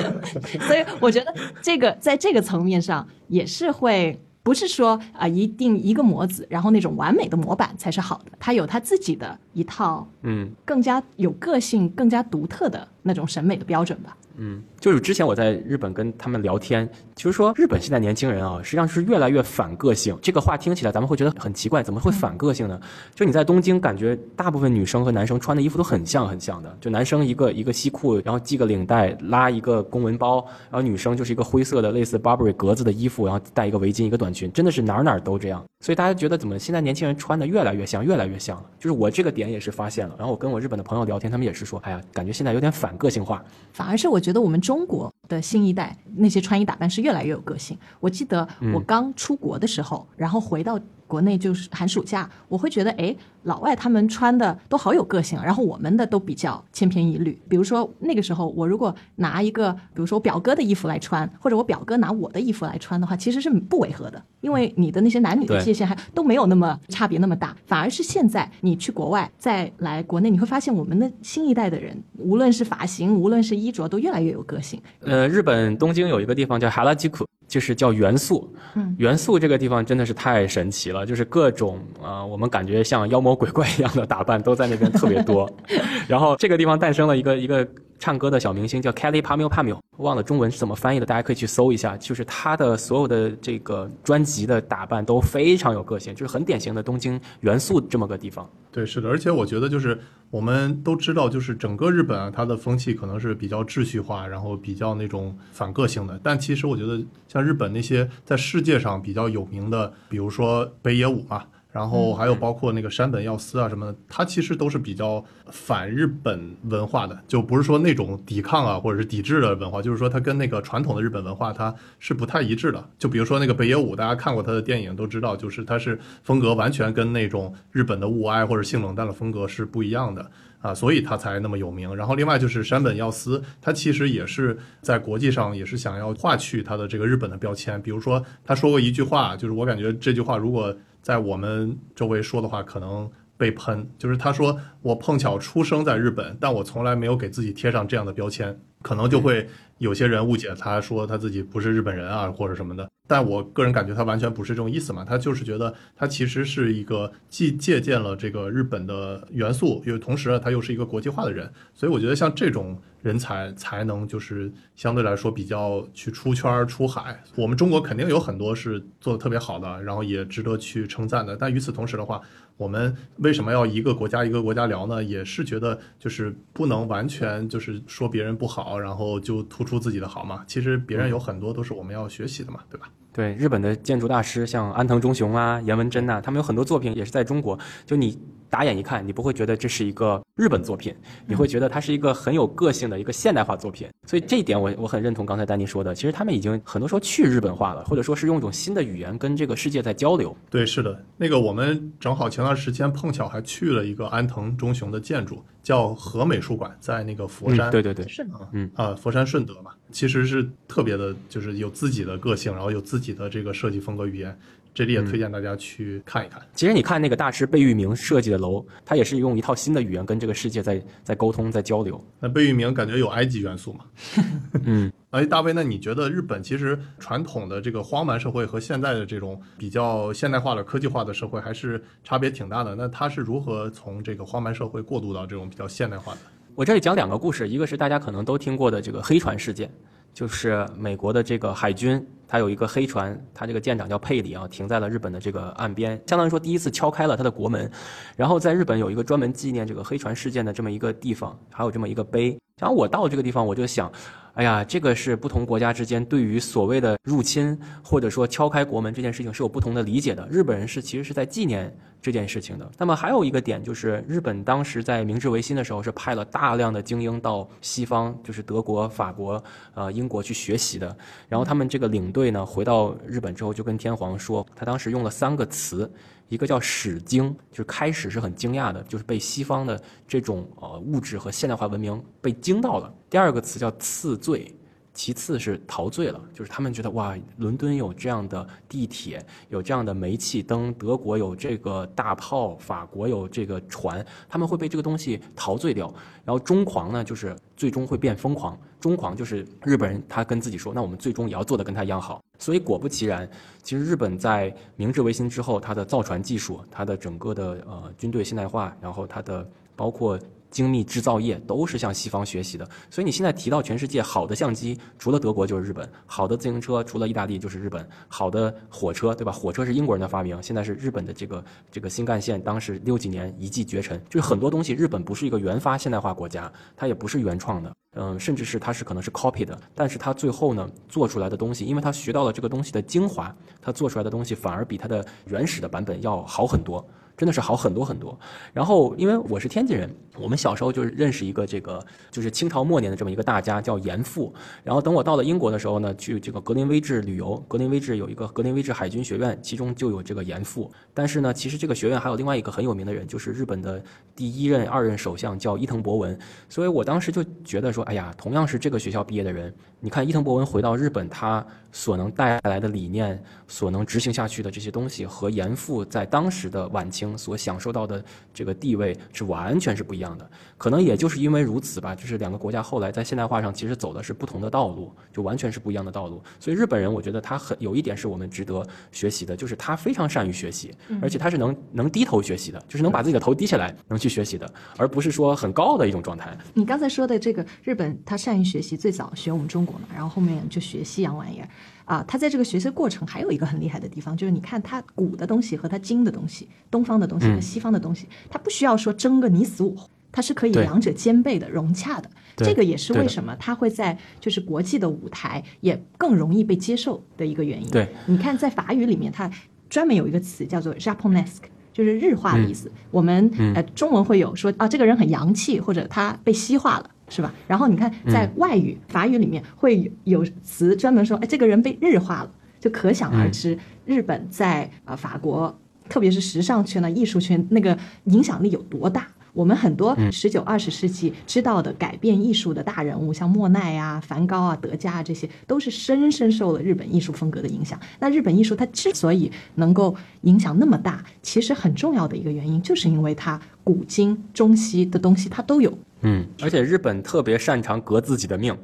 [0.66, 14.16] 所以我觉得这个在这个层面上也是会，不是说啊一定一个模子，然后那种完美的模板才是好的，它有它自己的一套，嗯，更加有个性、更加独特的那种审美的标准吧。
[14.36, 20.14] 嗯，就是之前我在日本跟他们聊天，就是说日本现在年轻人啊，实际上是越来越反个性。
[20.20, 22.78] 这个话听起来咱们会觉得很奇怪，怎么会反个性呢？
[23.14, 35.64] 就你在东京，感觉大部分女生和男生穿的衣服都很像很像的，就男生一个一个西裤，然后系个领带，拉一个公文包，然后女生就是一个灰色的类似 Burberry 格子的衣服，然后戴一个围巾一个短裙，真的是哪哪都这样。
[35.80, 38.64] 所以大家觉得怎么现在年轻人穿的越来越像，越来越像了？
[38.78, 40.14] 就是我这个点也是发现了。
[40.18, 43.42] 然后我跟我日本的朋友聊天，他们也是说，哎呀，感觉现在有点反个性化，
[43.72, 45.12] 反而是我觉得我们中国。
[45.26, 47.78] 的新一代那些穿衣打扮是越来越有个性。
[47.98, 50.78] 我记得我刚出国的时候，然后回到。
[51.06, 57.38] 国内就是寒暑假，我会觉得，哎，老外他们穿的都好有个性，然后我们的都比较千篇一律。
[57.48, 67.54] 比如说那个时候，我如果拿一个，比如说我表哥的衣服来穿，或者我表哥拿我的衣服来穿的话，其实是不违和的，因为你的那些男女的界限还都没有那么差别那么大。
[67.66, 74.80] 反而是现在你去国外再来国内，你会发现我们的新一代的人，无论是发型，无论是衣着，都越来越有个性。
[75.00, 77.26] 呃，日本东京有一个地方叫哈拉吉库。
[77.46, 78.52] 就是叫元素，
[78.98, 85.50] 元素这个地方真的是太神奇了，就是各种啊，我们感觉像妖魔鬼怪一样的打扮都在那边特别多，
[86.08, 87.66] 然后这个地方诞生了一个一个。
[87.98, 91.96] 唱歌的小明星叫 Kelly Pamil Pamil，忘了中文是怎么翻译的，大家可以去搜一下。
[91.96, 98.48] 就是他的所有的这个专辑的打扮都非常有个性，就是很典型的东京元素这么个地方。
[98.70, 99.98] 对，是的，而且我觉得就是
[100.30, 106.20] 我们都知道，就是整个日本啊，它的风气可能是比较秩序化，然后比较那种反个性的。
[106.22, 111.46] 但其实我觉得，像日本那些在世界上比较有名的，比如说北野武啊。
[111.74, 122.88] 然后还有包括那个山本耀司啊什么的，他其实都是比较反日本文化的，就不是说那种抵抗啊或者是抵制的文化，就是说他跟那个传统的日本文化它是不太一致的。
[122.96, 131.92] 就比如说那个北野武，大家看过他的电影都知道，就是他是风格完全跟那种日本的物哀或者性冷淡的风格是不一样的啊，所以他才那么有名。
[131.96, 137.82] 然后另外就是山本耀司，他其实也是在国际上也是想要划去他的这个日本的标签。
[137.82, 140.72] 比如说他说过一句话，就是我感觉这句话如果。
[141.04, 152.86] 在我们周围说的话可能被喷，就是他说我碰巧出生在日本，但我从来没有给自己贴上这样的标签，可能就会有些人误解他说他自己不是日本人啊或者什么的。
[153.06, 162.78] 但我个人感觉他完全不是这种意思嘛，他就是觉得他其实是一个既借鉴了这个日本的元素，又同时他又是一个国际化的人，所以我觉得像这种。
[163.04, 167.22] 人才才能就是相对来说比较去出圈出海。
[167.36, 171.36] 我们中国肯定有很多是做的特别好的，然后也值得去称赞的。
[171.36, 172.18] 但与此同时的话，
[172.56, 175.02] 我们为什么要一个国家一个国家聊呢？
[175.02, 180.44] 也是觉得就是不能完全就是说别人不好，然后就突出自己的好嘛。
[180.46, 182.88] 其实别人有很多都是我们要学习的嘛，对吧？
[183.12, 187.58] 对日本的建筑大师，像安藤忠雄啊、岩文真呐、他们有很多作品也是在中国。
[187.86, 188.18] 就你
[188.54, 190.94] 打眼一看，你不会觉得这是一个日本作品，
[191.26, 193.88] 你会觉得它是一个很有个性的一个现代化作品。
[194.06, 200.36] 所以这一点我我很认同刚才丹尼说的，其实他们已经很多时候去日本化了，或者说是用一种新的语言跟这个世界在交流。
[200.48, 207.70] 对，是的，那个我们正好前段时间碰巧还去了一个安藤忠雄的建筑，叫和美术馆，在那个佛山。
[207.70, 208.30] 嗯，对对对，顺
[208.76, 214.38] 啊，佛山顺德嘛，其实是特别的，就是有自己的个性，然后有自己的这个设计风格语言。
[214.74, 216.42] 这里也推荐大家去看一看。
[216.52, 222.04] 其实你看那个大师贝聿铭设计的楼，他也是用一套新的语言跟这个世界在在沟通、在交流。
[222.18, 223.84] 那贝聿铭感觉有埃及元素嘛？
[224.64, 232.74] 嗯， 哎，大卫，那你觉得日本其实传统的这个荒蛮社会和现在的这种比较现代化的科技化的社会还是差别挺大的？
[232.74, 236.18] 那它是如何从这个荒蛮社会过渡到这种比较现代化的？
[236.56, 239.68] 我这里讲两个故事，一个是大家可能都听过的这个黑船事件，
[240.12, 247.70] 就是美国的这个海军，他有一个黑船，他这个舰长叫佩里啊，停在了日本的这个岸边，相当于说第一次敲开了他的国门。
[248.16, 252.38] 然后在日本有一个专门纪念这个黑船事件的这么一个地方，还有这么一个碑。
[252.60, 253.90] 然后我到这个地方，我就想，
[254.34, 260.26] 哎呀，这个是不同国家之间对于所谓的入侵或者说敲开国门这件事情是有不同的理解的。
[260.28, 262.68] 日本人是其实是在纪念这件事情的。
[262.76, 269.42] 那么还有一个点就是，日本当时在明治维新的时候是派了大量的精英到西方，就是德国、法国、
[269.74, 270.96] 呃英国去学习的。
[271.28, 275.88] 然后他们这个领队呢回到日本之后就跟天皇说，他当时用了三个词。
[276.28, 282.92] 一个叫始惊，就是开始是很惊讶的，就是被西方的这种呃物质和现代化文明被惊到了。
[283.08, 284.54] 第二个词叫次醉，
[284.92, 295.92] 其次是陶醉了，就是他们觉得哇，伦敦有这样的地铁，有这样的煤气灯，德国有这个大炮，法国有这个船，他们会被这个东西陶醉掉。
[296.24, 298.58] 然后中狂呢，就是最终会变疯狂。
[298.80, 302.22] 中狂就是日本人他跟自己说，那我们最终也要做的跟他一样好。
[302.38, 303.28] 所以果不其然，
[303.62, 310.18] 其实日本在明治维新之后，它的造船技术，它的整个的呃军队现代化，然后它的包括
[310.54, 312.64] 精密制造业都是向西方学习的。
[312.88, 319.32] 所以你现在提到全世界好的相机，除了德国就是日本；好的自行车除了意大利就是日本；好的火车，对吧？
[319.32, 324.00] 火车是英国人的发明，现在是日本的这个这个新干线，当时六几年一骑绝尘。
[324.08, 327.72] 就是很多东西，日本不是一个原发现代化国家，它也不是原创的。
[327.96, 336.84] 嗯，甚至是它是可能是 copy 的，但是它最后呢做出来的东西，因为它学到了这个东西的精华，它做出来的东西反而比它的原始的版本要好很多，
[337.16, 338.18] 真的是好很多很多。
[338.52, 344.32] 然后因为我是天津人，我们小时候就是认识一个这个就是清朝末年的这么一个大家叫严复。
[344.62, 350.70] 然后等我到了英国的时候呢，去这个格林威治旅游，格林威治有一个格林威治海军学院，其中就有这个严复。
[350.92, 353.82] 但是呢，其实这个学院还有另外一个很有名的人，就是日本的
[354.14, 356.16] 第一任、二任首相叫伊藤博文。
[356.48, 370.30] 所以我当时就觉得说，哎呀，同样是这个学校毕业的人，你看伊藤博文回到日本，他所能带来的理念，所能执行下去的这些东西，和严复在当时的晚清所享受到的这个地位是完全是不一样的。
[370.56, 376.22] 可能也就是因为如此吧，就是两个国家后来在现代化上其实走的是不同的道路，就完全是不一样的道路。
[376.40, 386.36] 所以日本人，我觉得他很有一点是我们值得学习的，就是他非常善于学习，而且他是能能低头学习的，就是能把自己的头低下来，能去学习的，而不是说很高傲的一种状态。
[386.54, 391.48] 你刚才说的这个日本，他善于学习，最早学我们中国嘛，然后后面就学西洋玩意儿
[391.84, 392.04] 啊。
[392.06, 402.10] 他在这个学习过程还有一个很厉害的地方，就是你看他古的东西和他今的东西，东方的东西和西方的东西，他不需要说争个你死我活，他是可以两者兼备的、融洽的。
[402.36, 407.70] 这个也是为什么他会在就是国际的舞台也更容易被接受的一个原因。
[407.70, 409.30] 对，你看在法语里面，它
[409.70, 411.48] 专门有一个词叫做 Japonesque。
[411.72, 417.32] 就是日化的意思，我们嗯呃中文会有说啊，这个人很洋气，或者他被西化了，是吧？
[417.46, 429.06] 然后你看在外语、法语里面会有有词专门说，哎，这个人被日化了，就可想而知，日本在呃法国，特别是时尚圈呢、艺术圈那个影响力有多大。
[429.34, 437.76] 我们很多十九、二十世纪知道的改变艺术的大人物，像莫奈啊、梵高啊、德加啊，这些都是深深受了日本艺术风格的影响。
[437.98, 445.76] 那日本艺术它之所以能够影响那么大，其实很重要的一个原因，就是因为它古今中西的东西它都有。
[446.04, 448.56] 嗯，而且日本特别擅长革自己的命，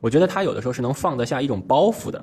[0.00, 2.22] 我觉得他有的时候是能放得下一种包袱的。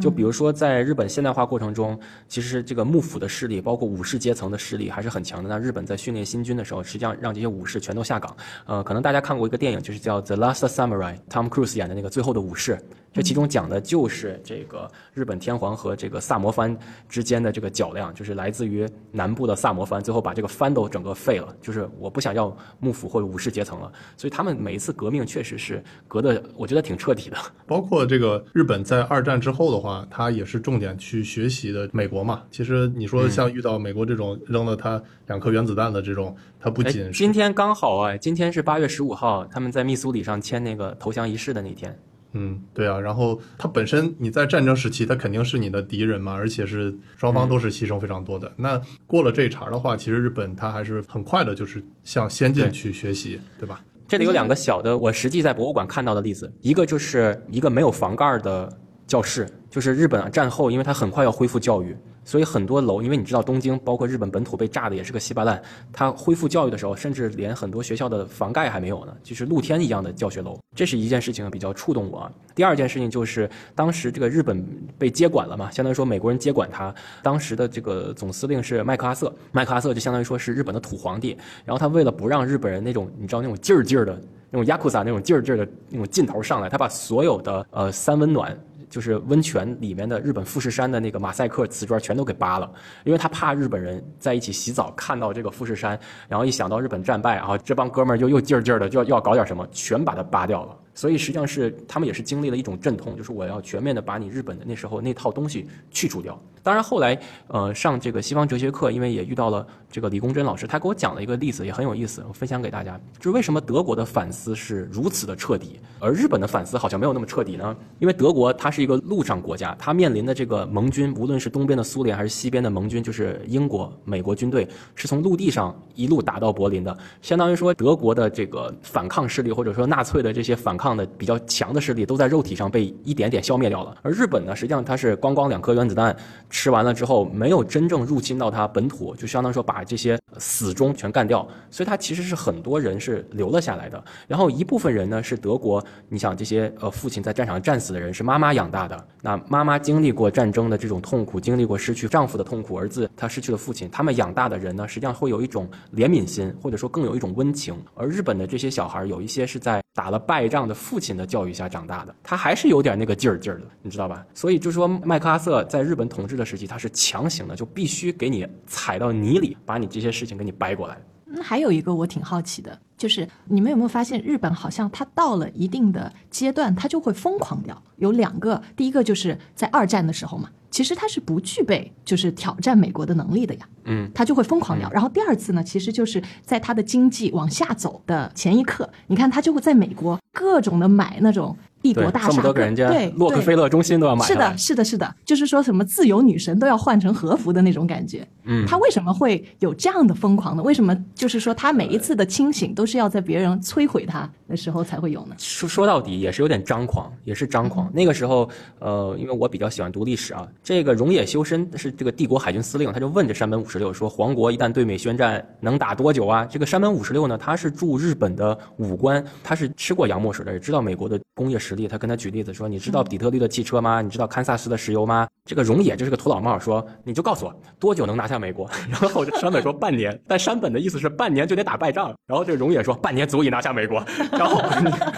[0.00, 5.48] 就比如说，在日本现代化过程中，其实这个幕府的势力，包括武士阶层的势力还是很强的。
[5.48, 8.36] 那日本在训练新军的时候，实际上让这些武士全都下岗。
[8.66, 12.74] 呃，可能大家看过一个电影，就是叫《The Last Samurai》，Tom Cruise 演的那个《最后的武士》。
[13.12, 16.76] 这其中讲的就是这个日本天皇和这个萨摩藩
[17.08, 23.92] 之间的这个较量，就是来自于南部的萨摩藩，最后把这个藩都整个废了，就是我不想要幕府或者武士阶层了。
[24.16, 27.36] 所以他们每一次革命确实是革的，我觉得挺彻底的。
[27.68, 32.42] 包括这个日本在二战之后的话，他也是重点去学习的美国嘛。
[32.50, 41.96] 其实你说像遇到美国这种扔了他两颗原子弹的这种，他不哎仅是今天刚好哎，今天是八月十五号，他们在密苏里上签那个投降仪式的那天。
[42.36, 48.50] 嗯，对啊，然后它本身你在战争时期，它肯定是你的敌人嘛，而且是双方都是牺牲非常多的。
[48.56, 53.80] 那过了这一茬的话，其实日本它还是很快的，就是向先进去学习，对吧？
[54.08, 58.70] 这里有两个小的，我实际在博物馆看到的例子，一个就是一个没有房盖的
[59.06, 65.62] 教室，就是日本战后，因为它很快要恢复教育，所以很多楼，因为你知道东京包括日本本土被炸的也是个稀巴烂，
[65.92, 72.32] 它恢复教育的时候，甚至连很多学校的房盖还没有呢，就是露天一样的教学楼，这是一件事情比较触动我啊。
[72.54, 74.66] 第二件事情就是当时这个日本
[74.98, 84.18] 被接管了嘛，相当于说美国人接管它，当时的这个总司令是麦克阿瑟，麦克阿瑟就相当于说是日本的土皇帝，然后他为了不让日本人那种你知道那种劲儿劲儿的
[84.50, 88.56] 那种亚库萨那种劲儿劲儿的那种劲头上来，他把所有的呃三温暖。
[88.94, 100.78] 就是温泉里面的日本富士山的那个马赛克瓷砖全都给扒了，因为他怕日本人在一起洗澡看到这个富士山，然后一想到日本战败然后，这帮哥们儿就又劲儿劲儿的就要要搞点什么，全把它扒掉了。
[100.94, 106.40] 所以实际上是他们也是经历了一种阵痛，就是我要全面的把你日本的那时候那套东西去除掉。
[106.64, 112.98] 当然后来呃上这个西方哲学课，因为也遇到了这个李公真老师，他给我讲了一个例子，也很有意思，我分享给大家。
[113.18, 117.76] 就是为什么德国的反思是如此的彻底，而日本的反思好像没有那么彻底呢？
[117.98, 133.94] 因为德国它是一个陆上国家，它面临的这个盟军，无论是东边的苏联还是西边的盟军，就是英国、美国军队，是从陆地上一路打到柏林的，相当于说德国的这个反抗势力，或者说纳粹的这些反抗的比较强的势力，都在肉体上被一点点消灭掉了。
[134.00, 136.16] 而日本呢，实际上它是咣咣两颗原子弹
[136.54, 144.02] 吃完了之后，没有真正入侵到它本土，就相当于说把这些死忠全干掉，所以它其实是很多人是留了下来的。
[144.28, 157.74] 然后一部分人呢是德国，你想这些呃父亲在战场战死的人是妈妈养大的，那妈妈经历过战争的这种痛苦，经历过失去丈夫的痛苦，儿子他失去了父亲，他们养大的人呢，实际上会有一种怜悯心，或者说更有一种温情。
[157.96, 164.24] 而日本的这些小孩有一些是在打了败仗的父亲的教育下长大的，他还是有点那个劲儿劲儿的，你知道吧？
[164.32, 170.96] 所以就说麦克阿瑟在日本统治的时期，他是强行的，就必须给你踩到泥里，把你这些事情给你掰过来。
[171.26, 177.82] 那还有一个我挺好奇的，就是你们有没有发现，日本好像它到了一定的阶段，它就会疯狂掉。
[177.96, 184.88] 有两个，第一个就是在二战的时候嘛，其实它是不具备就是挑战美国的能力的呀，嗯，它就会疯狂掉。
[184.92, 194.56] 然后第二次呢，其实就是在它的经济往下走的前一刻，你看它就会在美国各种的买那种帝国，大厦，对洛克菲勒中心都要买是的，。
[194.56, 198.26] 是的，是的，就是说什么自由女神都要换成和服的那种感觉。
[198.44, 200.62] 嗯他为什么会有这样的疯狂呢？
[200.62, 205.34] 为什么就是说他每一次的清醒都是要在别人摧毁他的时候才会有呢？
[205.38, 207.90] 说说到底也是有点张狂，也是张狂。
[207.92, 221.88] 那个时候，呃，因为我比较喜欢读历史啊，这个荣野修身是这个帝国海军司令，他就问这山本五十六说：“皇国一旦对美宣战，能打多久啊？”这个山本五十六呢，他是驻日本的武官，他是吃过洋墨水的，也知道美国的工业实力。
[221.88, 224.02] 他跟他举例子说：“你知道底特律的汽车吗？
[224.02, 232.14] 你知道堪萨斯的石油吗？”这个荣野就是个土老帽，说：“你就告诉我多久能拿下下美国？” 然后这山本说：“半年。”但山本的意思是半年就得打败仗。
[232.26, 234.60] 然后这个荣也说：“半年足以拿下美国。”然后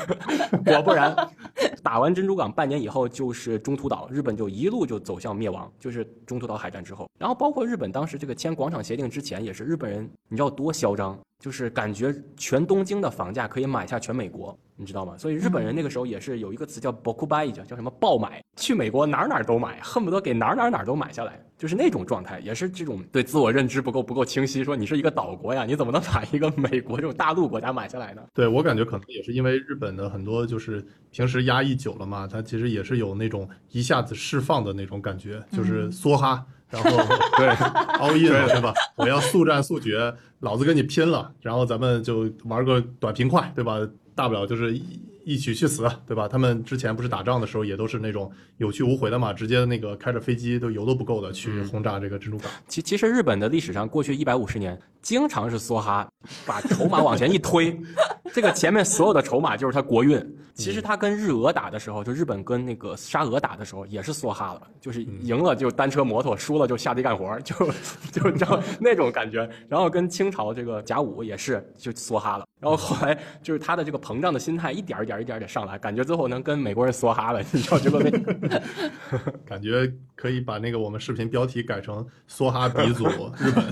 [0.64, 1.16] 果不然，
[1.82, 7.08] 打完珍珠港半年以后就是中途岛，日本就一路就走向灭亡，就是中途岛海战之后。
[7.18, 15.16] 然后包括日本当时这个签广场协定之前，也是日本人，你知道多嚣张，就是感觉全东京的房价可以买下全美国，你知道吗？
[15.18, 28.22] 所以日本人那个时候也是有一个词叫 “bokubai”，叫叫什么爆买，去美国哪儿哪儿都买，恨不得给哪儿哪儿哪儿都买下来，就是那种状态，也是这种对自我认知不够不够清晰，说你是一个岛国呀，你怎么能 把一个美国这种大陆国家买下来呢？
[28.32, 36.44] 对我感觉可能也是因为日本的很多就是平时压抑久了嘛，它其实也是有那种一下子释放的那种感觉，就是梭哈，
[36.84, 37.48] 然后 对
[37.98, 38.72] all in 了，对吧？
[38.96, 43.78] 我要速战速决，老子跟你拼了，然后咱们就玩个短平快，对吧？
[44.14, 46.26] 大不了就是一一起去死，对吧？
[46.28, 52.50] 他们之前不是打仗的时候也都是那种有去无回的嘛，直接那个开着飞机都油都不够的去轰炸这个珍珠港。
[52.66, 56.08] 其其实日本的历史上过去一百五十年，经常是梭哈，
[56.46, 57.78] 把筹码往前一推，
[58.32, 60.20] 这个前面所有的筹码就是他国运。
[60.54, 67.54] 其实他跟日俄打的时候，就日本跟那个沙俄打的时候，也是梭哈了，就是赢了就单车摩托，输了就下地干活，就
[68.10, 69.46] 就你知道那种感觉。
[69.68, 78.10] 然后跟清朝这个甲午也是就梭哈了，然后后来就是他的这个膨胀的心态一点儿一点儿一点儿点上来，感觉最后能跟美国人梭哈了，你知道结果那
[79.46, 83.64] 感觉可以把那个我们视频标题改成“梭哈鼻祖日本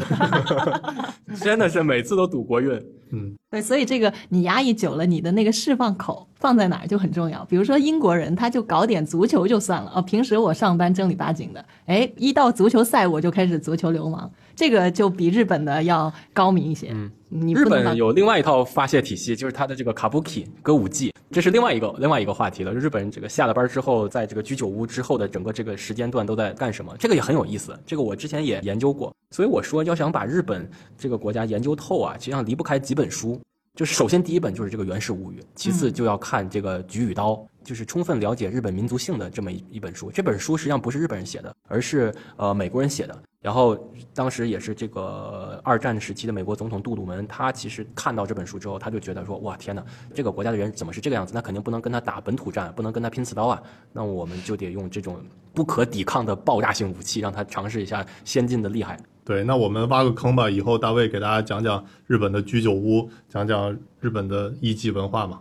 [1.40, 2.70] 真的是每次都赌国运。
[3.10, 7.44] 嗯，对，所以这个你压抑久了，你的那个释放口放在哪儿就很重要。
[7.44, 16.90] 比如说英国人，他就搞点足球就算了哦，平时我上班正儿八经的，哎，一到足球赛我就开始足球流氓，这个就比日本的要高明一些。
[16.92, 22.72] 嗯，你日本有另外一套发泄体系，就是他的这个 kabuki 歌舞伎，这是另外一个另外一个话题了。
[22.72, 26.94] 日本人这个下了班之后，在这个居酒屋之后的整个这个时间段都在干什么？
[26.98, 29.14] 这个也很有意思，这个我之前也研究过。
[29.30, 33.40] 所以我说，要想把日本这个国家研究透啊，实际上离不开几本书。
[33.74, 37.32] 就是首先第一本就是这个《源氏物语》，其次就要看这个《菊与刀》，
[37.64, 40.12] 就是充分了解日本民族性的这么一一本书。
[40.12, 43.22] 这本书实际上不是日本人写的，而是呃美国人写的。
[43.44, 43.76] 然后
[44.14, 49.84] 当时也是这个二战时期的美国总统杜鲁门，他其实看到这本书之后，他就觉得说：哇天哪，
[50.14, 51.34] 这个国家的人怎么是这个样子？
[51.34, 53.62] 那肯定不能跟他打本土战，不能跟他拼刺刀啊！
[53.92, 55.20] 那我们就得用这种
[55.52, 58.98] 不可抵抗的爆炸性武器，让他尝试一下先进的厉害。
[59.24, 65.40] 对，那我们挖个坑吧，以后大卫给大家讲讲日本的居酒屋，讲讲日本的艺伎文化嘛。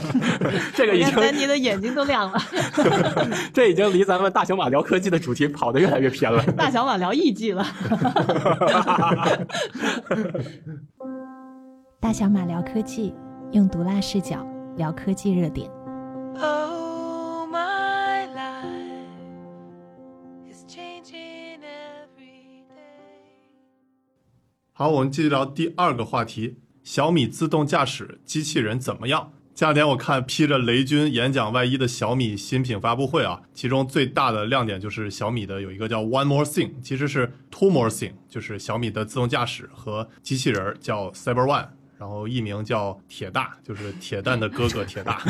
[0.76, 2.38] 这个已经，你的眼睛都亮了。
[3.54, 6.44] 这已经离咱们大小马聊科技的主题跑得越来越偏了。
[6.52, 7.66] 大小马聊艺伎了。
[11.98, 13.14] 大小马聊科技，
[13.52, 14.46] 用毒辣视角
[14.76, 15.70] 聊科技热点。
[24.78, 29.32] 好，我们继续聊第二个话题：小米自动驾驶机器人怎么样？
[29.54, 45.22] 前两天我看披着雷军演讲外衣的小米新品发布会啊，其中最大的亮点就是小米的有一个叫 One More Thing，其实是 Two More Thing，就是小米的自动驾驶和机器人叫 Cyber One，然后艺名叫铁大，就是铁蛋的哥哥铁大。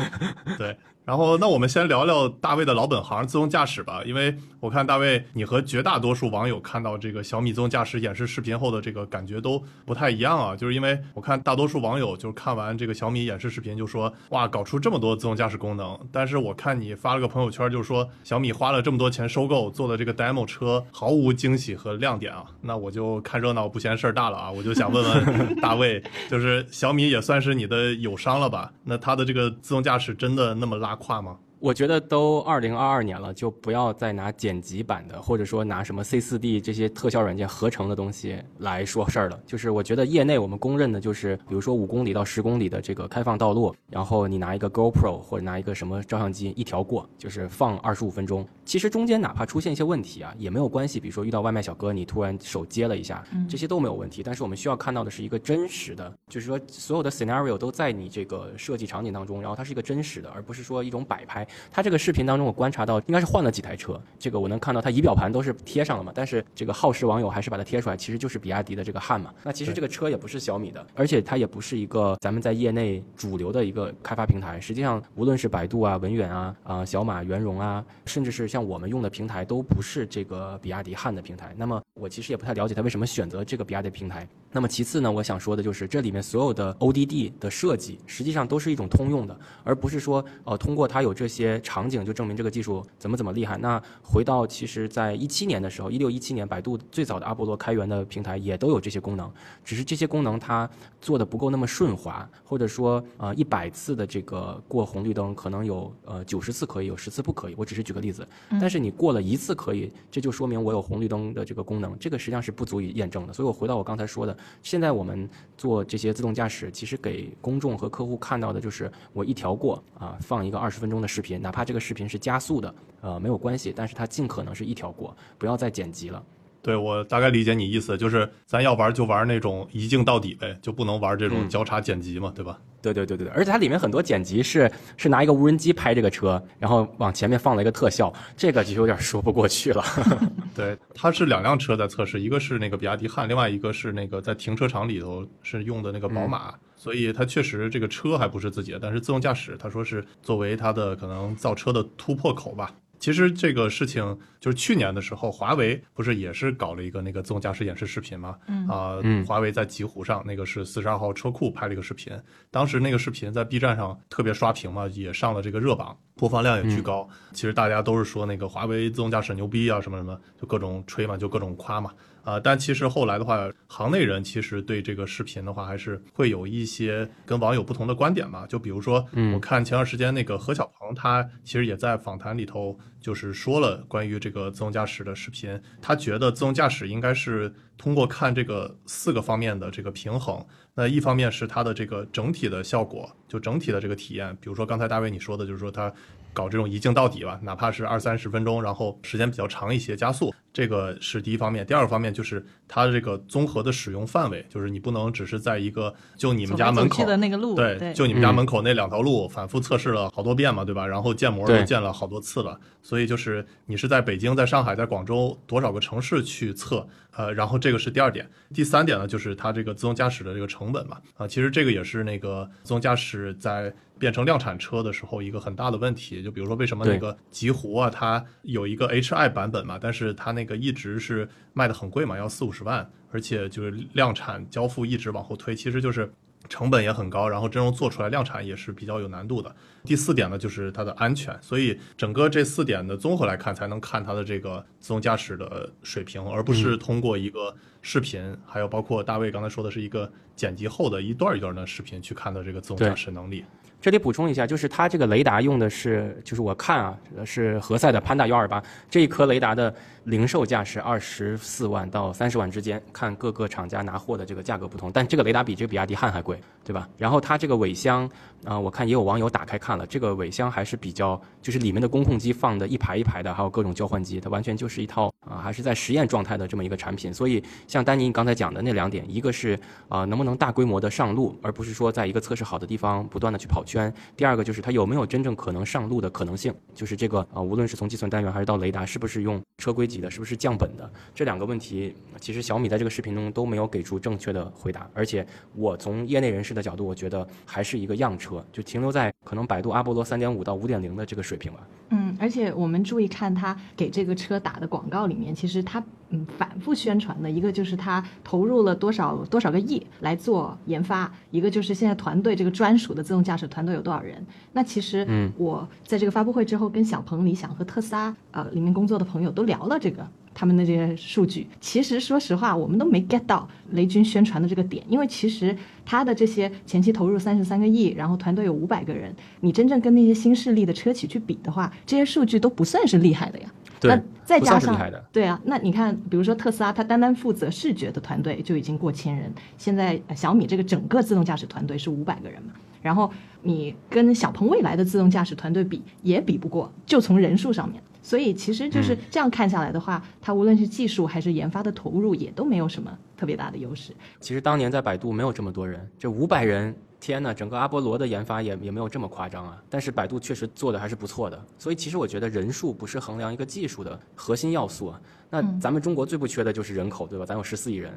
[0.56, 0.74] 对。
[1.06, 4.02] 然后，那我们先聊聊大卫的老本行自动驾驶吧。
[4.04, 10.56] 因为我看大卫，你和绝大多数网友看到这个小米自动驾驶演示视频后的这个感觉都不太一样啊。
[10.56, 22.46] 就是因为我看大多数网友就是看完这个小米演示视频就说：“哇，搞出这么多自动驾驶功能。”但是我看你发了个朋友圈，就说小米花了这么多钱收购做的这个 demo 车毫无惊喜和亮点啊。
[22.60, 24.50] 那我就看热闹不嫌事儿大了啊。
[24.50, 28.72] 我就想问问大卫，就是小米也算是你的友商了吧？
[28.82, 30.95] 那它的这个自动驾驶真的那么拉？
[30.96, 31.38] 胯吗？
[31.58, 39.40] 我觉得都二零二二年了，就不要再拿剪辑版的，或者说拿什么 C 四 D 这些特效软件合成的东西来说事儿了。
[39.46, 48.46] 就是我觉得业内我们公认的，就是比如说五公里到十公里的这个开放道路，然后你拿一个 GoPro 或者拿一个什么照相机一条过，就是放二十五分钟。
[48.66, 50.98] 其实中间哪怕出现一些问题啊，也没有关系。
[50.98, 54.24] 比如说遇到外卖小哥，你突然手接了一下，这些都没有问题。
[54.24, 61.46] 但是我们需要看到的是一个真实的，就是说所有的 scenario 都在你这个设计场景当中，然后它是一个真实的，而不是说一种摆拍。
[61.70, 69.32] 它这个视频当中，我观察到应该是换了几台车，这个我能看到它仪表盘都是贴上了嘛，但是这个好事网友还是把它贴出来，其实就是比亚迪的这个汉嘛。
[69.44, 74.60] 那其实这个车也不是小米的，而且它也不是一个咱们在业内主流的一个开发平台。
[74.60, 81.54] 实际上，无论是百度啊、文远啊、啊小马、圆融啊，甚至是像我们用的平台，都不是这个比亚迪汉的平台。
[81.58, 84.26] 那么我其实也不太了解他为什么选择这个比亚迪平台。
[84.50, 91.60] 那么其次呢，我想说的就是这里面所有的 ODD 的设计，实际上都是一种通用的，而不是说呃通过它有这些。
[91.66, 93.58] 场景就证明这个技术怎么怎么厉害。
[93.58, 99.30] 那回到其实，在一七年的时候，一六一七年，百度最早的阿波罗开源的平台也都有这些功能，
[99.64, 100.68] 只是这些功能它
[101.00, 107.54] 做的不够那么顺滑，或者说呃一百次的这个过红绿灯，可能有呃九十次可以，有十次不可以。
[107.58, 108.26] 我只是举个例子，
[108.60, 113.32] 但是你过了一次可以，这就说明我有红绿灯的这个功能，这个实际上是不足以验证的。
[113.32, 115.28] 所以我回到我刚才说的，现在我们
[115.58, 121.66] 做这些自动驾驶，其实给公众和客户看到的就是我一条过啊，放一个二十分钟的视频，哪怕。
[121.66, 126.22] 这个视频是加速的，呃，没有关系，但是它尽可能是一条过，不要再剪辑了。
[126.66, 132.58] 对我大概理解你意思，就是咱要玩就玩那种一镜到底呗，就不能玩这种交叉剪辑嘛，对吧？
[132.82, 139.84] 对对对对对，而且它里面很多剪辑是是拿一个无人机拍这个车，然后往前面放了一个特效，这个就有点说不过去了。
[140.56, 152.74] 对，它是两辆车在测试，一个是那个比亚迪汉，另外一个是那个在停车场里头是用的那个宝马，所以它确实这个车还不是自己的，但是自动驾驶，他说是作为它的可能造车的突破口吧。
[152.98, 158.36] 其实这个事情就是去年的时候，华为不是也是搞了一个那个自动驾驶演示视频吗？
[158.48, 162.12] 嗯啊，华为在极狐上那个是四十二号车库拍了一个视频，
[162.50, 167.08] 当时那个视频在 B 站上特别刷屏嘛，也上了这个热榜，播放量也巨高。
[167.32, 171.92] 其实大家都是说那个华为自动驾驶牛逼啊，什么什么，就各种吹嘛，就各种夸嘛。
[172.26, 178.44] 啊，但其实后来的话，行内人其实对这个视频的话，还是会有一些跟网友不同的观点嘛。
[178.48, 190.44] 就比如说，我看前段时间那个何小鹏，他其实也在访谈里头就是说了关于这个自动驾驶的视频，他觉得自动驾驶应该是通过看这个四个方面的这个平衡。
[190.74, 195.90] 那一方面是它的这个整体的效果，就整体的这个体验，比如说刚才大卫你说的，就是说它
[196.36, 201.64] 搞这种一镜到底吧，哪怕是二三十分钟，然后时间比较长一些，加速，这个是第一方面。
[201.64, 210.86] 第二个方面就是它的这个综合的使用范围，就是你不能只是在一个就你们家门口的那个路，对，就你们家门口那两条路反复测试了好多遍嘛，对吧？
[210.86, 218.28] 然后建模都建了好多次了，所以就是你是在北京、在上海、在广州多少个城市去测，呃，然后这个是第二点。
[218.52, 223.74] 第三点呢，就是它这个自动驾驶的这个成本嘛，啊，其实这个也是那个自动驾驶在。
[223.98, 236.12] 变成量产车的时候，一个很大的问题，就比如说为什么那个极狐啊，它有一个 HI 版本嘛，但是它那个一直是卖的很贵嘛，要四五十万，而且就是量产交付一直往后推，其实就是
[236.48, 239.54] 成本也很高，然后真正做出来量产也是比较有难度的。
[239.84, 253.44] 第四点呢，就是它的安全，所以整个这四点的综合来看，才能看它的这个自动驾驶的水平，而不是通过一个视频，还有包括大卫刚才说的是一个剪辑后的一段一段的视频去看的这个自动驾驶能力。
[253.86, 258.60] 这里补充一下，就是它这个雷达用的是，就是我看啊，是何塞的潘达幺二八
[258.90, 259.72] 这一颗雷达的
[260.02, 266.88] 零售价是二十四万到三十万之间，看各个厂家拿货的这个价格不同，但这个雷达比这个比亚迪汉还贵，对吧？
[266.98, 268.10] 然后它这个尾箱
[268.44, 277.12] 啊，我看也有网友打开看了，这个尾箱还是比较，就是里面的工控机放的一排一排的，还有各种交换机，它完全就是一套啊，还是在实验状态的这么一个产品。
[277.12, 279.58] 所以像丹尼你刚才讲的那两点，一个是
[279.88, 283.92] 啊能不能大规模的上路，而不是说在一个测试好的地方不断的去跑圈。
[284.16, 294.88] 第二个就是它有没有真正可能上路的可能性，就是这个啊，无论是从计算单元还是到雷达，是不是用车规级的，是不是降本的，这两个问题，其实小米在这个视频中都没有给出正确的回答。
[294.94, 301.60] 而且我从业内人士的角度，我觉得还是一个样车，就停留在可能百度阿波罗三点五到五点零的这个水平吧。
[301.90, 305.82] 嗯，而且我们注意看他给这个车打的广告里面，其实他。
[306.10, 314.24] 嗯，反复宣传的一个就是他投入了多少多少个亿来做研发，一个就是现在团队这个专属的自动驾驶团队有多少人。
[314.52, 320.08] 那其实，嗯，我在这个发布会之后跟小鹏、理想和特斯拉呃里面工作的朋友都聊了这个
[320.38, 321.46] 他们的这些数据。
[321.62, 325.56] 其实说实话，我们都没 get 到雷军宣传的这个点，因为其实
[325.86, 333.50] 他的这些前期投入三十三个亿，然后团队有五百个人，你真正跟那些新势力的车企去比的话，这些数据都不算是厉害的呀。
[333.82, 334.76] 那再加上
[335.12, 339.32] 对啊，那你看，比如说特斯拉，它单单负责视觉的团队就已经过千人。
[339.56, 342.52] 现在小米这个整个自动驾驶团队是五百个人嘛，
[342.82, 343.10] 然后
[343.42, 347.82] 你跟小鹏未来的自动驾驶团队比也比不过，就从人数上面。
[348.02, 353.92] 所以其实就是这样看下来的话，它无论是技术还是研发的投入，也都没有什么特别大的优势。
[354.20, 356.74] 其实当年在百度没有这么多人，这五百人。
[356.98, 359.62] 天呐，整个阿波罗的研发也也没有这么夸张啊！
[359.68, 365.00] 但是百度确实做的还是不错的，所以其实我觉得人数不是衡量一个技术的核心要素啊。
[365.28, 367.26] 那咱们中国最不缺的就是人口，对吧？
[367.26, 367.92] 咱有十四亿人，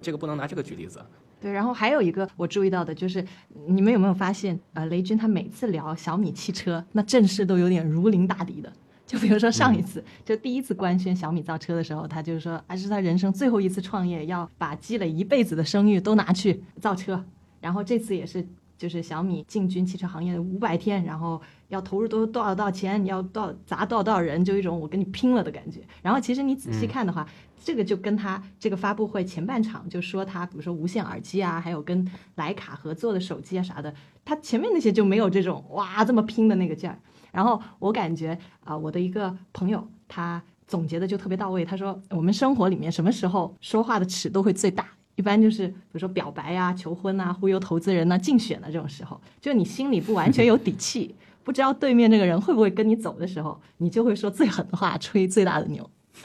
[0.00, 1.00] 这个不能拿这个举例子。
[1.44, 3.22] 对，然后还有一个我注意到的就是，
[3.66, 8.72] 你们有没有发现，呃，雷军他每次聊小米汽车，那阵势都有点如临大敌的。
[9.06, 17.22] 就比如说上一次，就第一次官宣小米造车的时候，他就是说，还是他人生最后一次创业，要把积累一辈子的声誉都拿去造车。
[17.60, 18.42] 然后这次也是，
[18.76, 25.80] 就是小米进军汽车行业的五百天，然后要投入多多少多少钱，你要多少砸多少多少人，就一种我跟你拼了的感觉。
[26.02, 27.26] 然后其实你仔细看的话，
[27.62, 32.06] 这个就跟他这个发布会前半场就说他，比如说无线耳机啊，还有跟
[32.36, 33.94] 徕卡合作的手机啊啥的，
[34.24, 36.98] 他前面那些就没有这种哇这么拼的那个劲儿。
[37.32, 44.86] 然后我感觉啊，我的一个朋友他总结的就特别到位，他说我们生活里面什么时候说话的尺度会最大？
[45.16, 55.88] 一般就是比如说表白呀、求婚呐、忽悠投资人呐、竞选的这种时候，就你心里不完全有底气， 不知道对面这个人会不会跟你走的时候，你就会说最狠的话，吹最大的牛。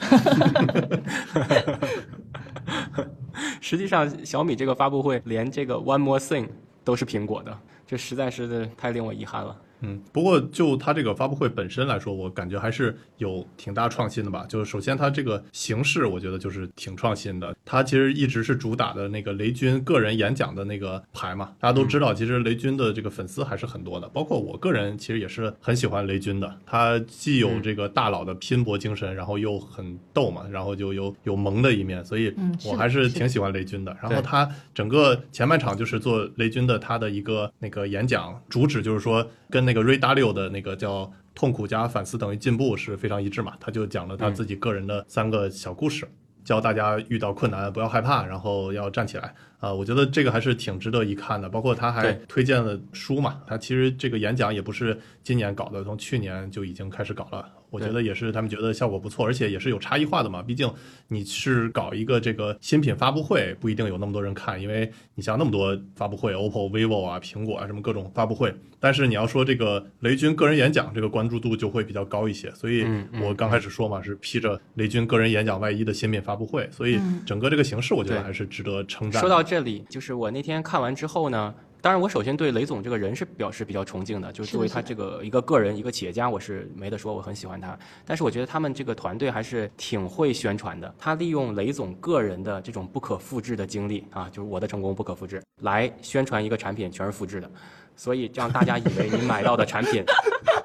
[3.60, 6.48] 实际上，小米这个发布会连这个 One More Thing
[6.84, 9.56] 都是苹果的，这实在是太令我遗憾了。
[9.82, 14.44] 嗯，不过就它这个发布会本身来说，我感觉还是有挺大创新的吧。
[14.48, 17.54] 就是首先它这个形式，我觉得就是挺创新的。
[17.64, 21.52] 它其实一直是主打的那个雷军个人演讲的那个牌嘛。
[21.58, 26.54] 大家都知道，其实雷军的这个粉丝还是很多的，包括我个人其实也是很喜欢雷军的。
[26.66, 32.34] 他既有这个大佬的拼搏精神，然后又很逗嘛，然后就有有萌的一面，所以
[32.66, 33.96] 我还是挺喜欢雷军的。
[34.02, 39.60] 然后他整个前半场就是做雷军的他的一个那个演讲，主旨就是说跟。
[39.60, 43.52] 那个 Ray Dalio 的那个叫“痛苦加反思等于进步”是非常一致嘛？
[43.60, 46.08] 他就讲了他自己个人的三个小故事，
[46.42, 49.72] 教大家遇到困难不要害怕，然后要站起来啊！
[49.72, 51.46] 我觉得这个还是挺值得一看的。
[51.46, 53.42] 包括他还推荐了书嘛？
[53.46, 57.46] 他其实这个演讲也不是今年搞的，从去年就已经开始搞了。
[57.70, 60.42] 我觉得也是他们觉得效果不错，而且也是有差异化的嘛。
[60.42, 60.70] 毕竟
[61.08, 68.54] 你是搞一个这个新品发布会，不一定有那么多人看，因为你像那么多发布会，OPPO、vivo 啊、苹果啊什么各种发布会。
[68.78, 72.50] 但是你要说这个雷军个人演讲，这个关注度就会比较高一些。
[72.52, 72.86] 所以
[73.22, 79.28] 我刚开始说嘛，是披着雷军个人演讲外衣的新品发布会，所以整个这个形式我觉得还是值得称赞的。
[79.28, 87.78] 说到这里，就是我那天看完之后呢，当然我首先对雷总这个人是表示比较崇敬的，就是作为他这个一个个人一个企业家，我是没得说，我很喜欢他。
[88.04, 97.50] 但是我觉得他们这个团队还是挺会宣传的，他利用雷总个人的这种不可复制的经历啊，就是我的成功不可复制，来宣传一个产品全是复制的，
[97.96, 100.04] 所以让大家以为你买到的产品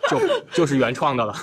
[0.10, 0.20] 就
[0.52, 1.34] 就是原创的了，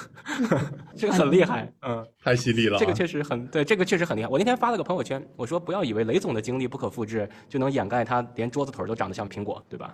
[0.96, 2.06] 这个很厉害，嗯。
[2.24, 4.28] 太犀利了、啊，这个确实很对，这个确实很厉害。
[4.28, 9.92] 我那天发了个朋友圈，我说不要以为雷总的经历不可复制，就能掩盖他连桌子腿儿都长得像苹果，对吧？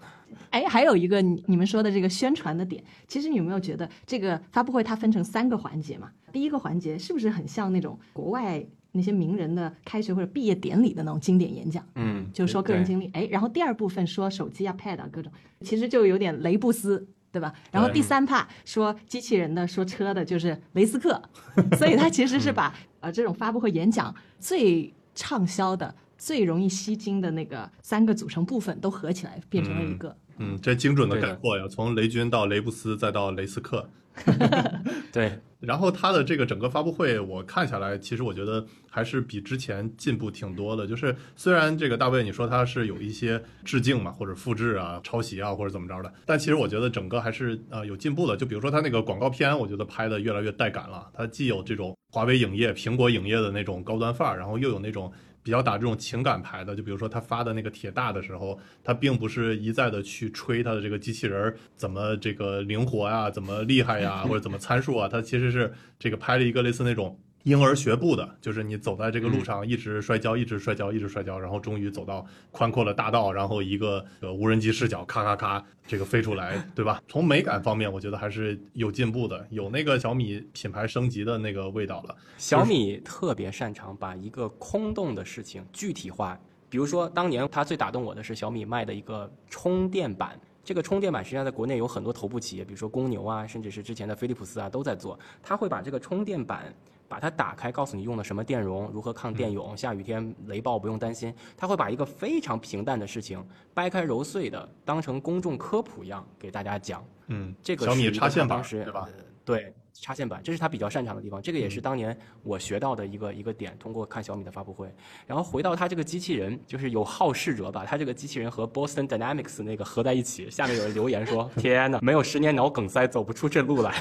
[0.50, 6.10] 哎，还有一个你你们说的这个宣传的点，其实你有没有觉得这个发布会它分成三个环节嘛？
[6.30, 8.62] 第一个环节是不是很像那种国外
[8.92, 11.82] 那些名人的开学或者毕业典礼的那种经典演讲？
[11.94, 17.08] 嗯，就是说个人经历，哎，然后第二部分说手机啊、Pad 啊各种，其实就有点雷布斯，
[17.38, 17.54] 对吧？
[17.70, 21.22] 然后第三 part 说机器人的、说车的，就是雷斯克，
[21.78, 30.16] 所以他其实是把呃这种发布会演讲最畅销的、最容易吸睛的那个三个组成部分都合起来变成了一个。
[30.38, 33.88] 嗯，这精准的概括呀，从雷军到雷布斯再到雷斯克。
[35.12, 40.86] 对，然后他的这个整个发布会，我看下来，其实我觉得还是比之前进步挺多的。
[40.86, 48.36] 就是虽然这个大卫你说他是有一些致敬嘛，或者复制啊、抄袭啊，或者怎么着的，但其实我觉得整个还是呃有进步的。
[48.36, 51.08] 就比如说他那个广告片，我觉得拍的越来越带感了。
[51.14, 55.12] 它既有这种华为影业、苹果影业的那种高端范儿，然后又有那种。
[55.48, 67.18] 比较打这种情感牌的，就比如说他发的那个铁大的时候，他并不是一再的去吹他的这个机器人怎么这个灵活呀、怎么厉害呀，或者怎么参数啊，他其实是这个拍了一个类似那种
[67.48, 77.02] 婴儿学步的，就是你走在这个路上一直摔跤，一直摔跤，一直摔跤，然后终于走到宽阔的大道，然后一个呃无人机视角咔咔咔这个飞出来，对吧？
[77.08, 82.14] 从美感方面，我觉得还是有进步的，有那个小米品牌升级的那个味道了。
[82.36, 86.38] 小米特别擅长把一个空洞的事情具体化。
[86.68, 90.38] 比如说，当年它最打动我的是小米卖的一个充电板。
[90.62, 95.18] 这个充电板实际上在国内有很多头部企业，比如说公牛啊，甚至是之前的飞利浦斯啊都在做。
[95.42, 96.70] 它会把这个充电板
[97.08, 101.34] 把它打开，告诉你用的什么电容，如何抗电泳，下雨天雷暴不用担心。
[101.56, 107.04] 他会把一个非常平淡的事情掰开揉碎的，当成公众科普一样给大家讲。
[107.28, 109.08] 嗯，这个小米插线板对吧？
[109.16, 111.40] 呃对，插线板，这是他比较擅长的地方。
[111.42, 114.92] 这个也是当年我学到的一个一个点，通过看小米的发布会。
[115.26, 123.94] 然后回到他这个机器人，就是有好事者把他这个机器人和 Boston Dynamics 那个合在一起，下面有人留言说：“天哪，没有十年脑梗塞走不出这路来。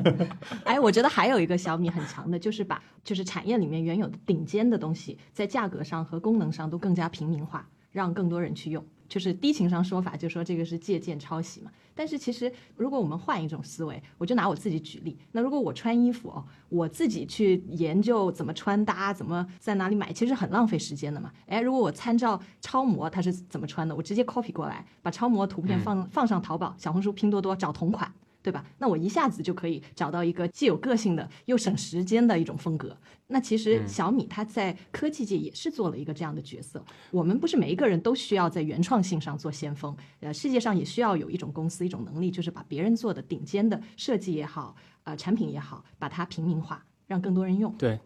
[0.64, 8.84] 哎，我觉得还有一个小米很强的，就是把就是产业里面原有的顶尖的东西，在价格上和功能上都更加平民化，让更多人去用。
[9.08, 11.70] 就是低情商说法，就说这个是借鉴抄袭嘛。
[11.96, 15.18] 但是其实，如果我们换一种思维，我就拿我自己举例。
[15.32, 21.32] 那如果我穿衣服哦，我自己去研究怎么穿搭，怎么在哪里买，其实很浪费时间的嘛。
[21.46, 28.12] 哎，如果我参照超模他是怎么穿的，我直接 copy 过来，把超模图片放、放上淘宝、小红书、拼多多找同款。
[28.46, 28.64] 对吧？
[28.78, 32.96] 那我一下子就可以找到一个既有个性的又省时间的一种风格。
[33.26, 36.80] 那其实小米它在科技界也是做了一个这样的角色。
[37.10, 47.74] 我们不是每一个人都需要在原创性上做先锋，呃，世界上也需要有一种公司一种能力，就是把别人做的顶尖的设计也好，呃，产品也好，把它平民化，让更多人用”。
[47.76, 47.98] 对。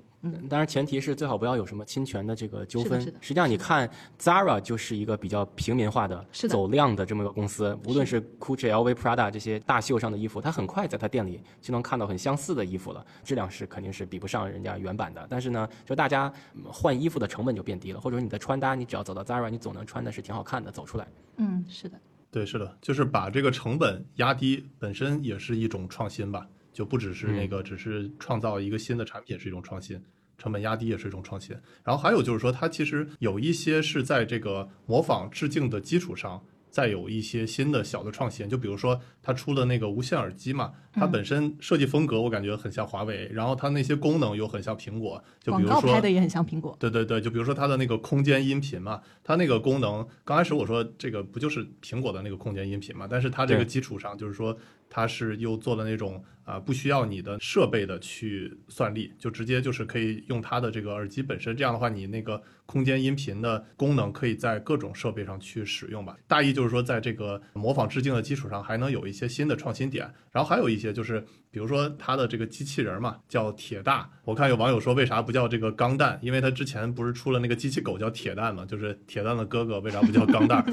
[0.50, 3.00] 当然，前提是最好不要有什么侵权的这个纠纷。
[3.00, 7.74] 是的实际上，你看 Zara 就是一个比较平民化的、是的走量的这么个公司。
[7.86, 15.26] 无论是 Gucci、LV、Prada 这些大秀上的衣服，它很快在它店里就能看到很相似的衣服了，质量是肯定是比不上人家原版的。
[15.30, 21.08] 但是呢，就大家嗯换衣服的成本就变低了，或者说你的穿搭，你只要走到 Zara，你总能穿的是挺好看的走出来。
[21.38, 21.98] 嗯，是的，
[22.30, 26.46] 对，是的，就是把这个成本压低，本身也是一种创新吧，
[26.80, 30.02] 就不只是那个，只是创造一个新的产品是一种创新，
[30.38, 31.54] 成本压低也是一种创新。
[31.84, 36.42] 然后还有就是说，它其实有一些是在这个模仿致敬的基础上。
[36.72, 46.76] 再有一些新的小的创新，就比如说它出了那个无线耳机嘛，它本身设计风格我感觉很像华为，然后它那些功能又很像苹果，就比广如说告拍的也很像苹果。
[46.78, 54.56] 对对对，就比如说它的那个空间音频嘛，它那个功能，刚开始我说这个不就是苹果的那个空间音频嘛，但是它这个基础上就是说
[54.90, 61.56] 它是又做了那种啊、不需要你的设备的去算力，就直接就是可以用它的这个耳机本身。
[61.56, 66.16] 这样的话，你那个空间音频的功能可以在各种设备上去使用吧。
[66.26, 70.12] 大意就是说，在这个模仿致敬的基础上，还能有一些新的创新点。
[70.32, 74.08] 然后还有一些就是，比如说它的这个机器人嘛，叫铁大。
[74.24, 76.16] 我看有网友说，为啥不叫这个钢蛋？
[76.22, 80.64] 因为它之前不是出了那个机器狗叫铁蛋嘛，就是铁蛋的哥哥，为啥不叫钢蛋？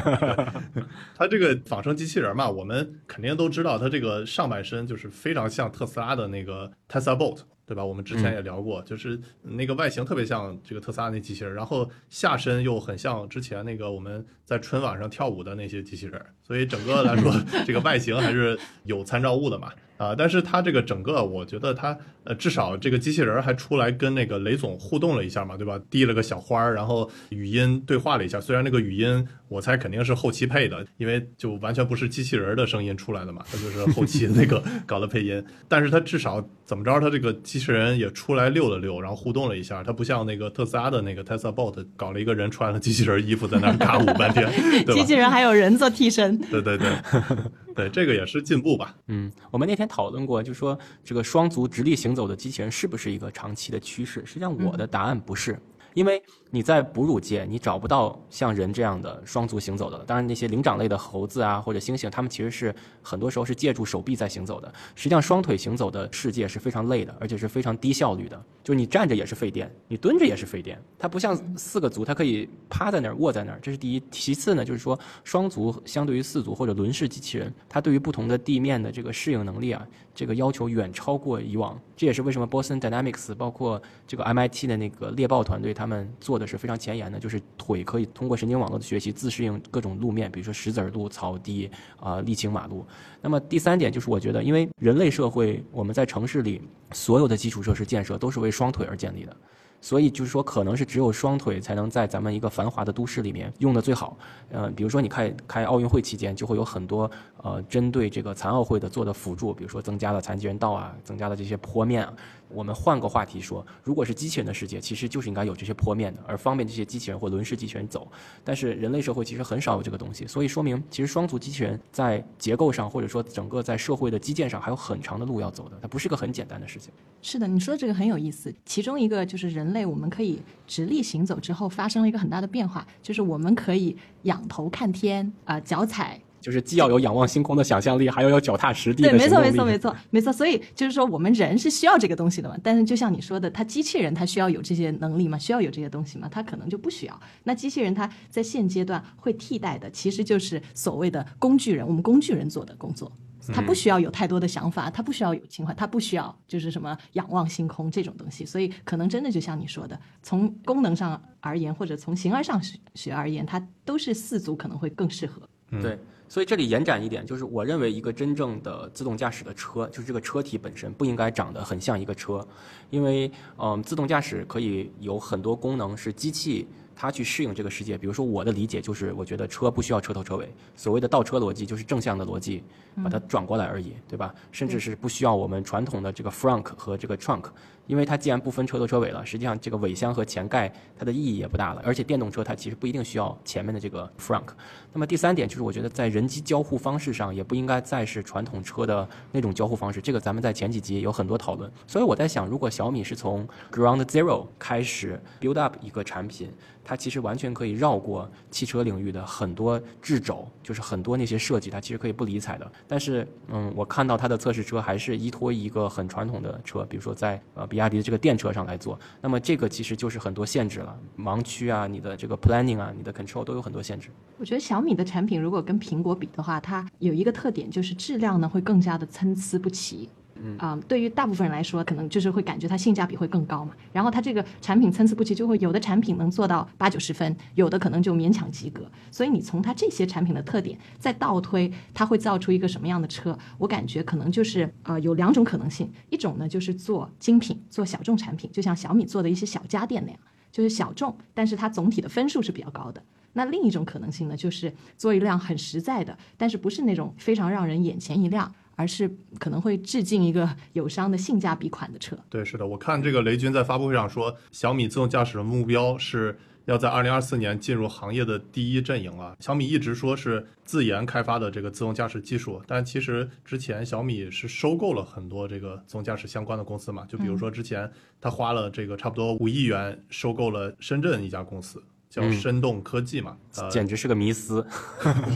[1.16, 7.82] 它这个仿生机器人嘛，我们肯定都知道，它这个上半身就是非常像特斯拉的那个 Tesla Bot，对吧？
[7.82, 17.32] 我们之前也聊过，就是那个外形特别像这个特斯拉那机器人，然后下身又很像之前那个我们在春晚上跳舞的那些机器人，所以整个来说，
[17.64, 19.72] 这个外形还是有参照物的嘛。
[19.96, 25.80] 啊，但是它这个整个，我觉得它呃，至少这个机器人还出来跟那个雷总互动了一下嘛，对吧？
[25.88, 28.40] 递了个小花儿，然后语音对话了一下。
[28.40, 35.42] 虽然那个语音我猜肯定是后期配的，因为就完全不是机器人的声音出来的嘛，它就是后期那个 搞的配音。
[35.68, 39.84] 但是它至少怎么着，它这个机器人也出来溜了溜，然后互动了一下。
[39.84, 44.50] 它不像那个特斯拉的那个 Tesla Bot 搞了一个人穿了机器人衣服在那儿 嘎舞半天，
[44.84, 44.94] 对吧？
[44.94, 46.36] 机器人还有人做替身。
[46.50, 46.90] 对对对，
[47.74, 48.96] 对，这个也是进步吧。
[49.06, 54.24] 嗯，我们那天讨论过，就说这个双足直立行走的机器人是不是一个长期的趋势？
[54.26, 55.56] 实际上，我的答案不是，
[55.94, 59.98] 因为你在哺乳界你找不到像人这样的双足行走的。
[59.98, 64.72] 当然，那些灵长类的猴子啊或者猩猩，它们其实是很多时候是借助手臂在行走的。
[64.94, 68.42] 实际上，双腿行走的世界是非常累的，而且是非常低效率的。
[68.66, 70.76] 就是你站着也是费电，你蹲着也是费电。
[70.98, 74.02] 它不像四个足，它可以趴在那儿、卧在那儿，这是第一。
[74.10, 81.80] 其次呢，就是说双足相对于四足或者轮式机器人，它对于不同的地面的这个适应能力啊，这个要求远超过以往。
[81.96, 92.84] 这也是为什么 Boston Dynamics 包括这个 MIT 的那个猎豹团队，他们做的是非常前沿的，就是腿可以通过神经网络的学习自适应各种路面，比如说石子儿路、草地啊、沥青马路。
[93.26, 96.62] 那么第三点就是，我觉得因为人类社会，我们在城市里
[96.92, 99.36] 所有的基础设施建设都是为双腿而建立的。
[99.80, 104.16] 所以就是说，可能是只有双腿才能在咱们一个繁华的都市里面用的最好。
[104.52, 107.10] 呃，比如说你开开奥运会期间，就会有很多
[107.42, 112.14] 呃针对这个残奥会的做的辅助，比如说增加了残疾人道啊，增加了这些坡面啊。
[112.48, 118.06] 我们换个话题说，如果是机器人的世界，其实就是应该有这些坡面的，而方便这些机器人或轮式机器人走。
[118.44, 126.92] 但是人类社会其实很少有这个东西，所以说明其实双足机器人在结构上，或者说整个在社会的基建上还有很长的路要走的，它不是个很简单的事情。
[127.22, 128.54] 是的，你说这个很有意思。
[128.64, 136.20] 其中一个就是人类，我们可以直立行走之后，发生了一个很大的变化，就是我们可以仰头看天啊、脚踩。
[136.46, 140.32] 就是既要有仰望星空的想象力，还要有脚踏实地的对，没错，没错，没错，没错。
[140.32, 142.56] 所以就是说，我们人是需要这个东西的嘛。
[142.62, 145.36] 但是就像你说的，它机器人它需要有这些能力吗？
[145.36, 146.28] 需要有这些东西吗？
[146.30, 147.20] 它可能就不需要。
[147.42, 153.10] 那机器人它在现阶段会替代的，其实就是所谓的工具人，我们工具人做的工作。
[153.52, 158.44] 它不需要有太多的想法，它不需要有情怀，它不需要就是什么仰望星空这种东西。
[158.44, 162.60] 所以可能真的就像你说的，从功能上而言，或者从形而上
[162.94, 165.42] 学而言，它都是四足可能会更适合。
[165.82, 172.46] 对，所以这里延展一点，就是我认为一个真正的自动驾驶的车，就是这个车体本身不应该长得很像一个车，
[172.90, 177.96] 因为嗯，自动驾驶可以有很多功能是机器它去适应这个世界。
[177.96, 182.62] 比如说我的理解就是，我觉得车不需要车头车尾，所谓的倒车逻辑就是正向的逻辑，
[183.04, 184.34] 把它转过来而已，对吧？
[184.50, 187.44] 甚至是不需要我们传统的这个 frunk 和这个 trunk。
[187.86, 191.82] 因为它既然不分车头车尾了，实际上这个尾箱和前盖它的意义也不大了。
[191.84, 194.48] 而且电动车它其实不一定需要前面的这个 frunk。
[194.92, 200.00] 那么第三点就是，我觉得在人机交互方式上也不应该再是传统车的那种交互方式。
[200.00, 201.70] 这个咱们在前几集有很多讨论。
[201.86, 206.50] 所以我在想，如果小米是从 Ground Zero 开始 build up 一个产品，
[206.82, 212.72] 它其实完全可以绕过汽车领域的很多掣肘，就是很多那些设计，它其实可以不理睬的。
[212.88, 218.98] 但是，嗯，我看到它的测试车还是依托一个很传统的车，比如说在呃比亚迪的这个电车上来做。
[219.20, 224.08] 那么这个其实就是很多限制了，盲区啊，你的这个 planning 啊，你的 control 都有很多限制。
[224.38, 230.08] 我觉得小米的产品如果跟苹果比的话，它有一个特点就是质量呢会更加的参差不齐。
[230.42, 233.72] 嗯啊、对于大部分人来说，可能就是会感觉它性价比会更高嘛。
[233.92, 238.90] 然后它这个产品参差不齐，就会有的产品能做到八九十分，有的可能就勉强及格。
[239.10, 243.36] 所以你从它这些产品的特点再倒推，它会造出一个什么样的车？
[243.58, 250.20] 我感觉可能就是呃有两种可能性，一种呢就是做精品、做小众产品，就像小米做的一些小家电那样，
[250.52, 253.02] 就是小众，但是它总体的分数是比较高的。
[253.32, 259.10] 那另一种可能性呢，就是做一辆很实在的，但是不是那种非常让人眼前一亮，而是
[259.40, 262.16] 可能会致敬一个友商的性价比款的车。
[262.30, 269.36] 对，是的，我看这个雷军在发布会上说，小米自动驾驶的目标是要在二零二四年进入行业的第一阵营啊。
[269.40, 281.82] 小米一直说是自研开发的这个自动驾驶技术，但其实之前小米是收购了很多这个自动驾驶相关的公司嘛，就比如说之前他花了这个差不多五亿元收购了深圳一家公司。
[282.16, 284.66] 叫生动科技嘛，呃，简直是个迷思。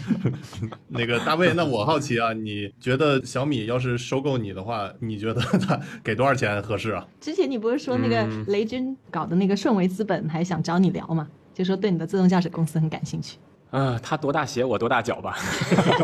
[0.88, 7.06] 那个大卫，那我好奇啊，你觉得小米要是收购你的话，你觉得他给多少钱合适啊？
[7.20, 11.28] 之前你不是说那个嗯雷军搞的那个顺为资本还想找你聊嘛？
[11.52, 13.36] 就说对你的自动驾驶公司很感兴趣，
[13.70, 15.36] 啊、他多大鞋我多大脚吧。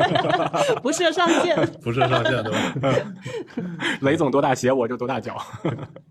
[0.83, 1.57] 不设上限。
[1.83, 2.93] 不设上限对吧？
[4.03, 5.41] 雷总多大鞋我就多大脚。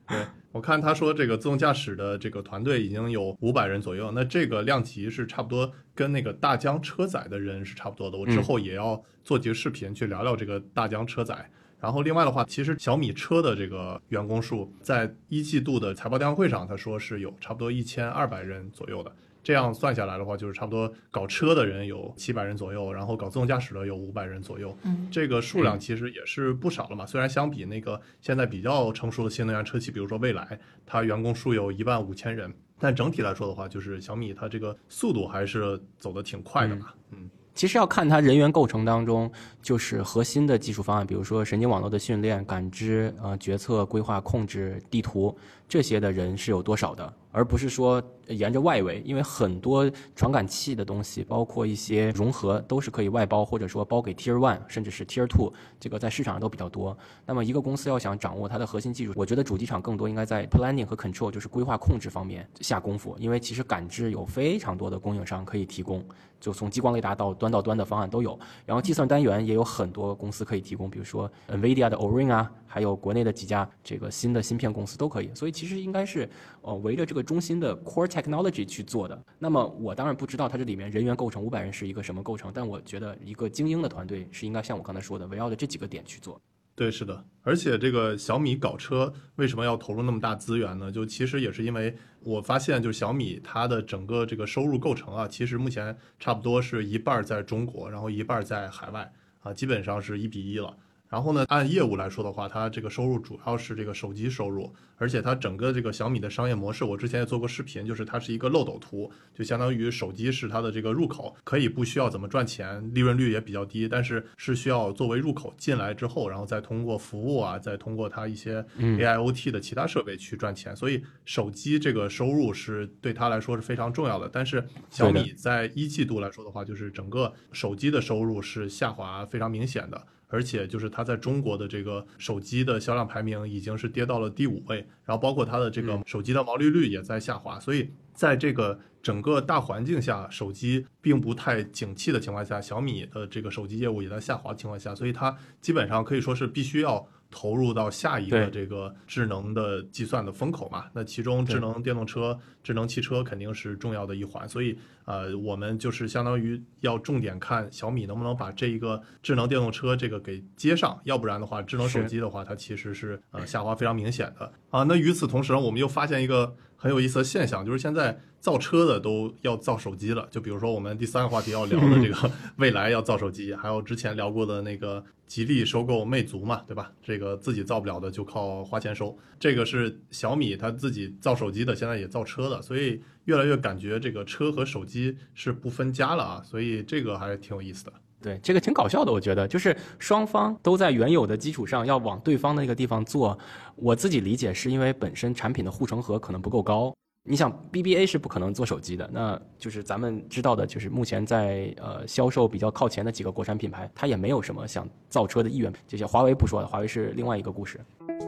[0.07, 0.17] 对
[0.55, 8.17] 我看他说这个自动驾驶的这个团队已经有五百人左右，那这个量级是差不多跟那个大疆车载的人是差不多的。
[8.17, 11.45] 我之后也要做几个视频去聊聊这个大疆车载。
[11.77, 19.13] 然后另外的话，其实小米车的这个员工数在一季度的财报电话会上，他说是有差不多一千二百人左右的。
[19.45, 24.75] 这样算下来的话，就是差不多搞车的人有七百人左右，然后搞自动驾驶的有五百人左右。
[24.81, 27.05] 嗯，这个数量其实也是不少了嘛。
[27.05, 36.95] 虽然相比那个现在比较成熟的新能源车企，比如说蔚来，它员工数有一万五千人，但整体来说的话，就是小米它这个速度还是走得挺快的吧。
[37.11, 39.31] 嗯，其实要看它人员构成当中，
[39.61, 45.37] 就是核心的技术方案，比如说神经网络的训练、感知、呃决策、规划、控制、地图
[45.67, 56.95] 这些的人是有多少的，而不是说沿着外围，因为很多传感器的东西，包括一些融合，都是可以外包或者说包给 Tier One 甚至是 Tier Two，这个在市场上都比较多。
[57.25, 66.05] 那么一个公司要想掌握它的核心技术，我觉得主机厂更多应该在 planning 和 control，就是规划控制方面下功夫，因为其实感知有非常多的供应商可以提供。
[66.39, 68.37] 就从激光雷达到端到端的方案都有，
[68.67, 79.17] 然后计算单元也有很多公司可以提供，比如说 NVIDIA 的 Orin 啊，还有国内的几家这个新的芯片公司都可以，所以其实应该是呃围着这个中心的 Core Technology 去做的。
[79.39, 86.37] 那么我当然不知道它这里面人员构成五百人是一个什么构成，但我觉得一个精英的团队是应该像我刚才说的，围绕着这几个点去做。
[86.75, 90.91] 对，是的，而且这个小米搞车为什么要投入那么大资源呢？
[90.91, 99.09] 就其实也是因为我发现，就是小米它的整个这个收入构成啊，其实目前差不多是一半在中国，然后一半在海外
[99.39, 100.75] 啊，基本上是一比一了。
[101.15, 124.29] 然后呢，按业务来说的话，它这个收入主要是这个手机收入，而且它整个这个小米的商业模式，我之前也做过视频，就是它是一个漏斗图，就相当于手机是它的这个入口，可以不需要怎么赚钱，利润率也比较低，但是是需要作为入口进来之后，然后再通过服务啊，再通过它一些 AIoT 的其他设备去赚钱，所以手机这个收入是对它来说是非常重要的。
[124.29, 130.05] 但是小米在一季度来说的话，就是整个手机的收入是下滑非常明显的。
[130.27, 150.85] 而且就是它在中国的这个手机的销量排名已经是跌到了第五位，然后包括它的这个手机的毛利率也在下滑，所以在这个整个大环境下，手机并不太景气的情况下，小米的这个手机业务也在下滑的情况下，所以它基本上可以说是必须要投入到下一个这个智能的计算的风口嘛。
[150.93, 164.83] 那其中智能电动车、智能汽车肯定是重要的一环，所以呃，我们就是相当于要重点看小米能不能把这一个智能电动车这个给接上，要不然的话，智能手机的话，它其实是呃下滑非常明显的啊。
[164.83, 170.27] 那与此同时呢，我们又发现一个很有意思的现象，就是现在造车的都要造手机了。
[170.29, 176.91] 就比如说我们第三个话题要聊的这个 未来要造手机，还有之前聊过的那个吉利收购魅族嘛，对吧？
[177.03, 179.17] 这个自己造不了的就靠花钱收。
[179.39, 186.41] 这个是小米它自己造手机的，现在也造车的，所以越来越感觉这个车和手机是不分家了啊。
[186.43, 187.93] 所以这个还是挺有意思的。
[188.21, 193.37] 对，这个挺搞笑的，我觉得，就是双方都在原有的基础上要往对方的那个地方做。
[193.75, 196.91] 我自己理解是因为本身产品的护城河可能不够高。
[197.27, 205.73] 你想，BBA 是不可能做手机的，那就是咱们知道的，就是目前在呃销售比较靠前的几个国产品牌，它也没有什么想造车的意愿。
[205.87, 207.79] 这些华为不说了，华为是另外一个故事。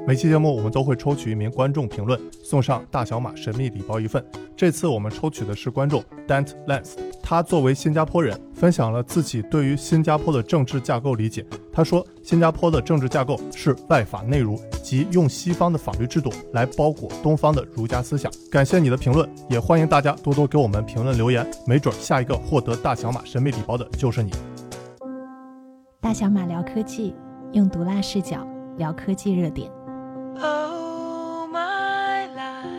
[0.08, 4.26] 每期节目我们都会抽取一名观众评论，送上大小马神秘礼包一份。
[4.56, 11.46] 这次我们抽取的是观众 Dant Lens，他作为新加坡人，分享了自己对于新加坡的政治架构理解。
[11.78, 18.32] 他说，新加坡的政治架构是外法内儒，即用西方的法律制度来包裹东方的儒家思想。
[18.50, 24.32] 感谢你的评论，也欢迎大家多多给我们评论留言，没准下一个获得大小马神秘礼包的就是你。
[26.02, 27.14] 大小马聊科技，
[27.52, 28.44] 用毒辣视角
[28.78, 29.72] 聊科技热点。
[30.42, 32.72] Oh, my life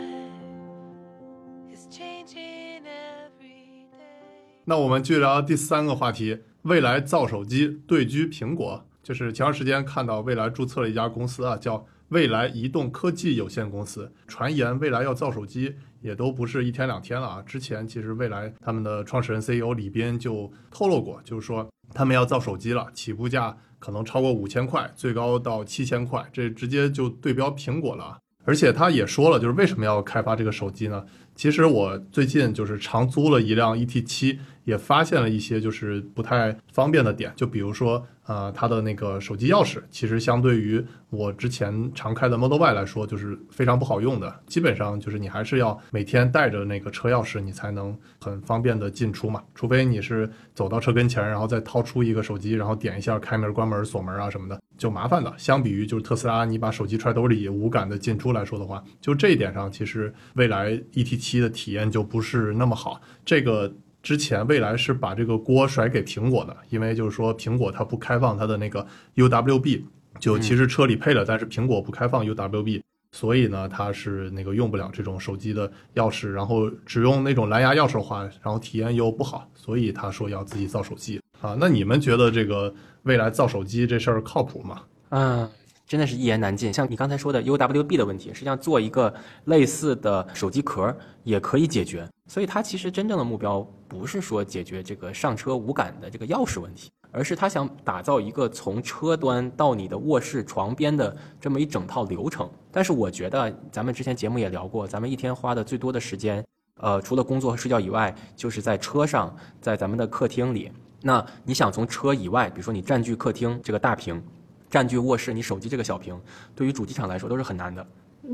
[1.73, 4.59] is changing every day.
[4.65, 8.83] 那我们继续聊第三个话题，未来造手机对居苹果。
[9.03, 14.11] 就是前段时间看到未来注册了一家公司啊，叫未来移动科技有限公司。
[14.27, 17.41] 传言未来要造手机，也都不是一天两天了啊。
[17.41, 28.17] 之前其实蔚来他们的创始人 CEO 李斌就透露过，就是说他们要造手机了，起步价可能超过五千块，最高到七千块，这直接就对标苹果了。
[28.45, 31.05] 而且他也说了，就是为什么要开发这个手机呢？
[31.35, 44.39] 其实我最近就是长租了一辆 ET 七，也发现了一些就是不太方便的点，就比如说，呃，它的那个手机钥匙，其实相对于我之前常开的 Model Y 来说，就是非常不好用的。
[44.45, 49.43] 基本上就是你还是要每天带着那个车钥匙，你才能很方便的进出嘛。
[49.55, 55.33] 除非你是走到车跟前，然后再掏出一个手机，然后点一下开门、关门、锁门啊什么的，就麻烦了。
[55.37, 63.01] 相比于就是特斯拉，你把手机揣兜里无感的进出来说的话，就这一点上，其实未来 ET 七的体验就不是那么好。
[63.25, 63.73] 这个
[64.09, 68.83] 之前未来是把这个锅甩给苹果的，因为就是说苹果它不开放它的那个
[69.13, 69.83] UWB，
[70.17, 72.81] 就其实车里配了，但是苹果不开放 UWB。
[73.11, 81.55] 所以呢，它是那个用不了这种手机的钥匙，然后只用那种蓝牙钥匙的话，然后体验又不好，所以他说要自己造手机啊。
[81.59, 84.81] 那你们觉得这个未来造手机这事儿靠谱吗？
[85.09, 85.47] 嗯，
[85.85, 86.73] 真的是一言难尽。
[86.73, 89.13] 像你刚才说的 UWB 的问题，实际上做一个
[89.45, 92.09] 类似的手机壳也可以解决。
[92.25, 102.47] 所以它其实真正的目标不是说解决这个上车无感的这个钥匙问题，而是他想打造一个从车端到你的卧室床边的这么一整套流程。
[102.71, 110.71] 但是我觉得咱们之前节目也聊过，咱们一天花的最多的时间，呃，除了工作和睡觉以外，就是在车上，在咱们的客厅里。
[111.01, 114.21] 那你想从车以外，比如说你占据客厅这个大屏，
[114.69, 116.15] 占据卧室你手机这个小屏，
[116.53, 117.83] 对于主机厂来说都是很难的。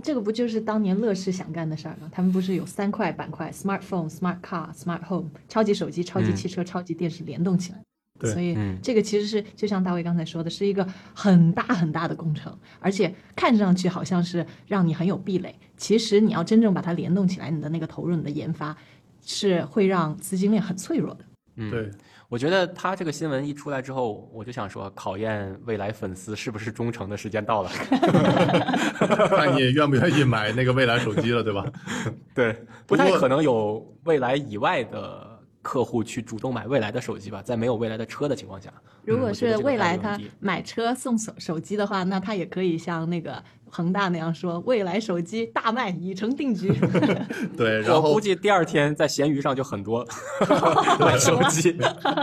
[0.04, 2.10] 这个不就是当年乐视想干的事儿吗？
[2.12, 7.80] 他们不是有三块板块：smartphone、smart car、smart home，超级手机、超级汽车、超级电视联动起来。
[8.18, 18.76] 对所以嗯这个其实是就像大卫刚才说的，是一个很大很大的工程，而且看上去好像是让你很有壁垒，其实你要真正把它联动起来，你的那个投入、你的研发
[19.22, 21.26] 是会让资金链很脆弱的。
[21.58, 21.92] 嗯，对，
[22.28, 27.70] 我觉得他这个新闻一出来之后，我就想说，考验未来粉丝是不是忠诚的时间到了。
[29.30, 31.66] 看你愿不愿意买那个未来手机了，对吧？
[32.34, 38.74] 对，不太可能有未来以外的客户去主动买未来的手机吧，在没有未来的车的情况下。
[39.04, 43.42] 如果是未来他买车送手手机的话，那他也可以像那个
[43.76, 46.72] 恒大那样说，未来手机大卖已成定局。
[47.58, 50.08] 对，然后我估计第二天在闲鱼上就很多
[50.98, 51.76] 买手机。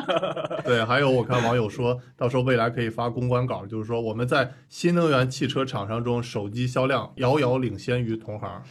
[0.65, 8.63] 对，还有我看网友说到时候未来可以发公关稿，就是说我们在新能源汽车厂商中手机销量遥遥领先于同行，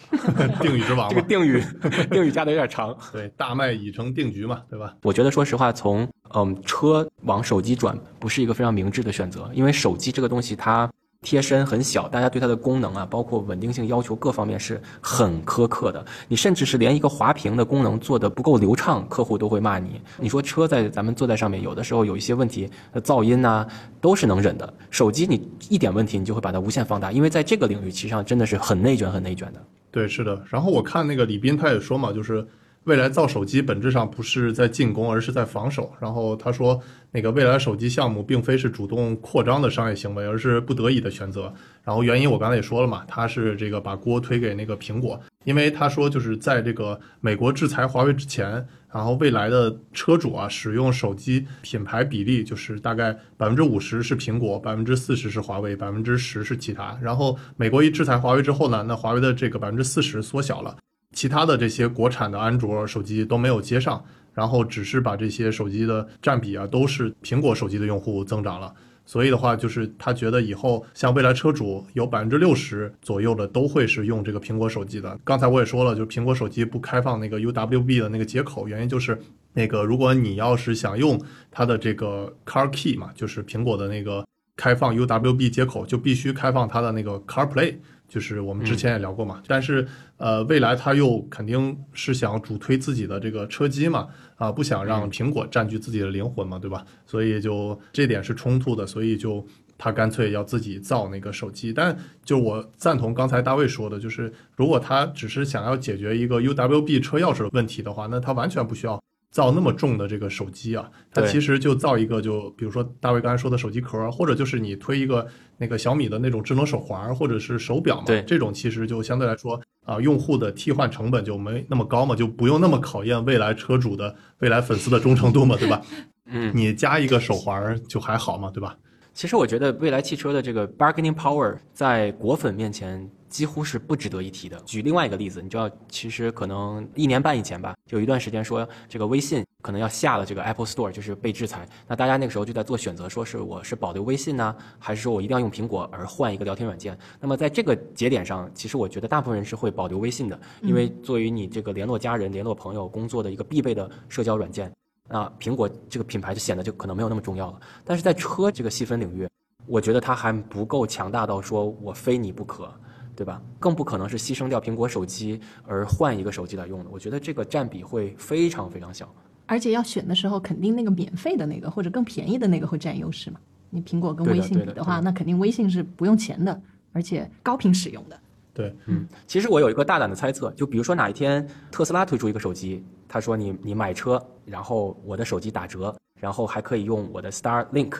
[0.59, 1.09] 定语之王嘛。
[1.09, 1.63] 这个定语
[2.09, 2.97] 定语加的有点长。
[3.13, 4.95] 对，大卖已成定局嘛，对吧？
[5.03, 10.89] 我觉得说实话，从嗯车往手机转不是一个非常明智的选择，因为手机这个东西它
[11.21, 16.03] 贴身很小，大家对它的功能啊，包括稳定性要求各方面是很苛刻的。
[16.27, 20.01] 你甚至是连一个滑屏的功能做的不够流畅，客户都会骂你。
[20.17, 22.67] 你说车在咱们坐在上面，有的时候有一些问题，
[23.03, 23.67] 噪音呐、
[24.01, 24.73] 都是能忍的。
[24.89, 29.63] 手机你一点问题，你就会把它无限放大，因为在这个领域，其实上真的是很内卷、很内卷的。
[29.91, 30.43] 对，是的。
[30.49, 32.47] 然后我看那个李斌他也说嘛，就是
[32.85, 35.91] 未来造手机本质上不是在进攻，而是在防守。
[35.99, 41.53] 然后他说，那个未来手机项目并非是主动扩张的商业行为，而是不得已的选择。
[41.83, 56.97] 然后原因我刚才也说了嘛，他是这个把锅推给那个苹果，因为他说就是在这个美国制裁华为之前，然后未来的车主啊使用手机品牌比例就是大概百分之五十是苹果，百分之四十是华为，百分之十是其他。
[56.99, 60.75] 然后美国一制裁华为之后呢，那华为的这个百分之四十缩小了。
[61.13, 64.03] 其他的这些国产的安卓手机都没有接上，
[64.33, 68.73] 然后只是把这些手机的占比啊，都是苹果手机的用户增长了。
[69.03, 75.19] 所以的话，就是他觉得以后像未来车主有百分之六十左右的都会是用这个苹果手机的。
[75.23, 79.19] 刚才我也说了，就是苹果手机不开放那个 UWB 的那个接口，原因就是
[79.53, 87.75] 那个如果你要是想用它的这个 Car Key 嘛，就是苹果的那个开放 UWB 接口，就必须开放它的那个 CarPlay。
[88.11, 89.87] 就是我们之前也聊过嘛，但是
[90.17, 96.85] 呃，未来它又肯定是想主推自己的这个车机嘛，啊，不想让苹果占据自己的灵魂嘛，对吧？
[97.05, 99.47] 所以就这点是冲突的，所以就
[99.77, 101.71] 他干脆要自己造那个手机。
[101.71, 109.01] 但就我赞同刚才大卫说的，就是如果他只是想要解决一个 UWB 车钥匙的问题的话，那他完全不需要。
[109.31, 115.25] 造那么重的这个手机啊，它其实就造一个，就比如说大卫刚才说的手机壳，或者就是你推一个
[115.61, 125.79] 那个小米的那种智能手环或者是手表嘛，对这种其实就相对来说啊、用户的替换成本就没那么高嘛，就不用那么考验未来车主的、未来粉丝的忠诚度嘛，对吧？
[126.33, 128.75] 嗯，你加一个手环就还好嘛，对吧？
[129.13, 134.59] 其实我觉得未来汽车的这个 bargaining power 在果粉面前几乎是不值得一提的。
[134.65, 141.67] 举另外一个例子，你知道，其实可能一年半以前吧，有一段时间说这个微信可能要下了这个 Apple Store，就是被制裁。
[141.87, 146.95] 那大家那个时候就在做选择，说是我是保留微信呢，还是说我一定要用苹果而换一个聊天软件？
[147.19, 154.71] 那么在这个节点上，其实我觉得大部分人是会保留微信的，因为作为你这个联络家人、联络朋友、工作的一个必备的社交软件。
[155.07, 157.59] 那苹果这个品牌就显得就可能没有那么重要了。
[157.85, 159.27] 但是在车这个细分领域，
[159.67, 162.73] 我觉得它还不够强大到说我非你不可，
[163.21, 163.39] 对吧？
[163.59, 166.89] 更不可能是牺牲掉苹果手机而换一个手机来用的。
[166.89, 169.07] 我觉得这个占比会非常非常小。
[169.45, 173.39] 而且要选的时候，肯定那个免费的那个或者更便宜的那个会占优势嘛。
[173.69, 176.59] 你苹果跟微信比的话，那肯定微信是不用钱的，
[176.93, 178.19] 而且高频使用的。
[178.55, 187.99] 对，嗯，其实我有一个大胆的猜测，就比如说哪一天特斯拉推出一个手机，他说你你买车，然后我的手机打折，然后还可以用我的 Starlink，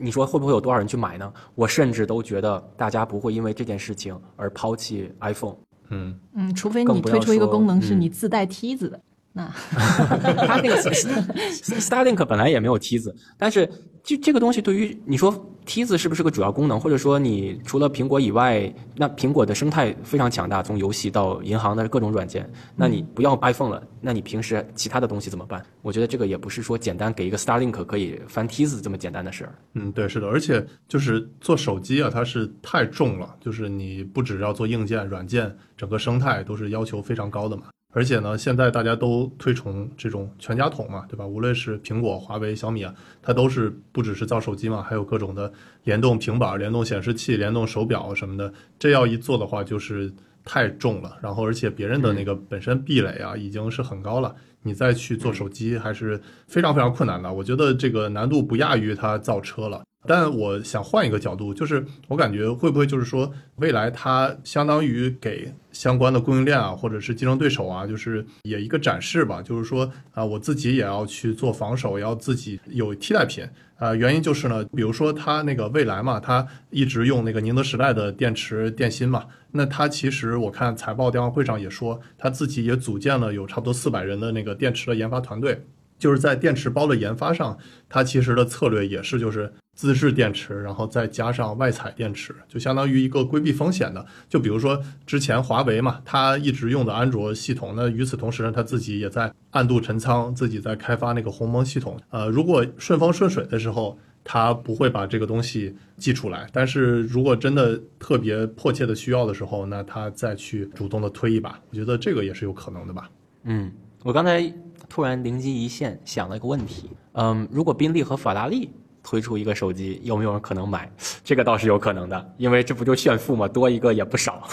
[0.00, 1.32] 你说会不会有多少人去买呢？
[1.54, 5.56] 我甚至都觉得大家不会因为这件事情而抛弃 iPhone。
[5.90, 9.00] 嗯，嗯，除非你推出一个功能是嗯你自带梯子的，
[9.32, 13.68] 那它那个 Starlink 本来也没有梯子，但是
[14.02, 15.30] 就这个东西对于你说
[15.64, 25.64] 梯子是不是个主要功能，或者说你除了苹果以外，那苹果的生态非常强大，从游戏到银行的各种软件，那你不要 iPhone 了，那你平时其他的东西怎么办？
[25.82, 29.54] 我觉得这个也不是说简单给一个 Starlink 可以翻梯子这么简单的事儿。
[29.74, 37.64] 嗯，对，是的，而且就是做手机啊，它是太重了，就是你不只要做硬件、软件，整个生态都是要求非常高的嘛。
[37.92, 41.26] 而且呢，现在大家都推崇这种全家桶嘛，对吧？
[41.26, 48.52] 无论是苹果、华为、小米啊，它都是不只是造手机嘛，还有各种的联动平板、联动显示器、联动手表什么的。
[48.78, 50.12] 这要一做的话，就是
[50.44, 51.16] 太重了。
[51.20, 54.32] 然后，而且别人的那个本身壁垒啊，已经是很高了，
[54.62, 57.32] 你再去做手机还是非常非常困难的。
[57.32, 59.82] 我觉得这个难度不亚于它造车了。
[60.06, 73.44] 但我想换一个角度，就是我感觉会不会就是说，未来它相当于给相关的供应链啊，或者是竞争对手啊，就是也一个展示吧，就是说啊，我自己也要去做防守，也要自己有替代品。
[73.76, 85.64] 啊，原因就是呢，比如说它那个未来嘛，它一直用那个宁德时代的电池电芯嘛，那它其实我看财报电话会上也说，它自己也组建了有差不多四百人的那个电池的研发团队。
[85.98, 94.04] 就是在电池包的研发上，它其实的策略也是就是自制电池，然后再加上外采电池，就相当于一个规避风险的。
[94.28, 101.98] 就比如说之前华为嘛，它一直用的安卓系统，那与此同时呢，它自己也在暗度陈仓，自己在开发那个鸿蒙系统。
[102.10, 113.10] 呃，如果顺风顺水的时候，它不会把这个东西寄出来，但是如果真的特别迫切的需要的时候，那它再去主动的推一把，我觉得这个也是有可能的吧。
[113.44, 113.72] 嗯，
[114.04, 114.52] 我刚才
[114.90, 116.90] 突然灵机一现，想了一个问题。
[117.12, 118.70] 嗯，如果宾利和法拉利
[119.02, 120.90] 推出一个手机，有没有人可能买？
[121.24, 123.48] 这个倒是有可能的，因为这不就炫富吗？
[123.48, 124.48] 多一个也不少。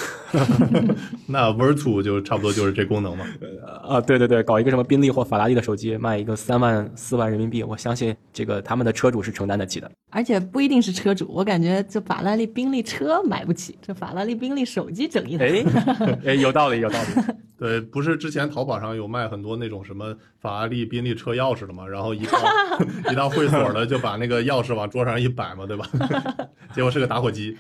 [1.27, 3.25] 那 Virtu 就差不多就是这功能嘛。
[3.83, 9.91] 啊，对对对，搞一个什么宾利或法拉利的手机，卖一个三万四万人民币，我相信这个他们的车主是承担得起的。
[10.09, 15.45] 而且不一定是车主，我感觉这法拉利、宾利车买不起，这法拉利、宾利手机整一台。
[15.45, 17.23] 哎，哎，有道理，有道理。
[17.57, 22.39] 对，不是之前淘宝上有卖很多那种什么法拉利、宾利车钥匙的嘛，然后一到
[23.11, 25.87] 一到会所的就把那个钥匙往桌上一摆嘛，对吧？
[26.73, 27.57] 结果是个打火机。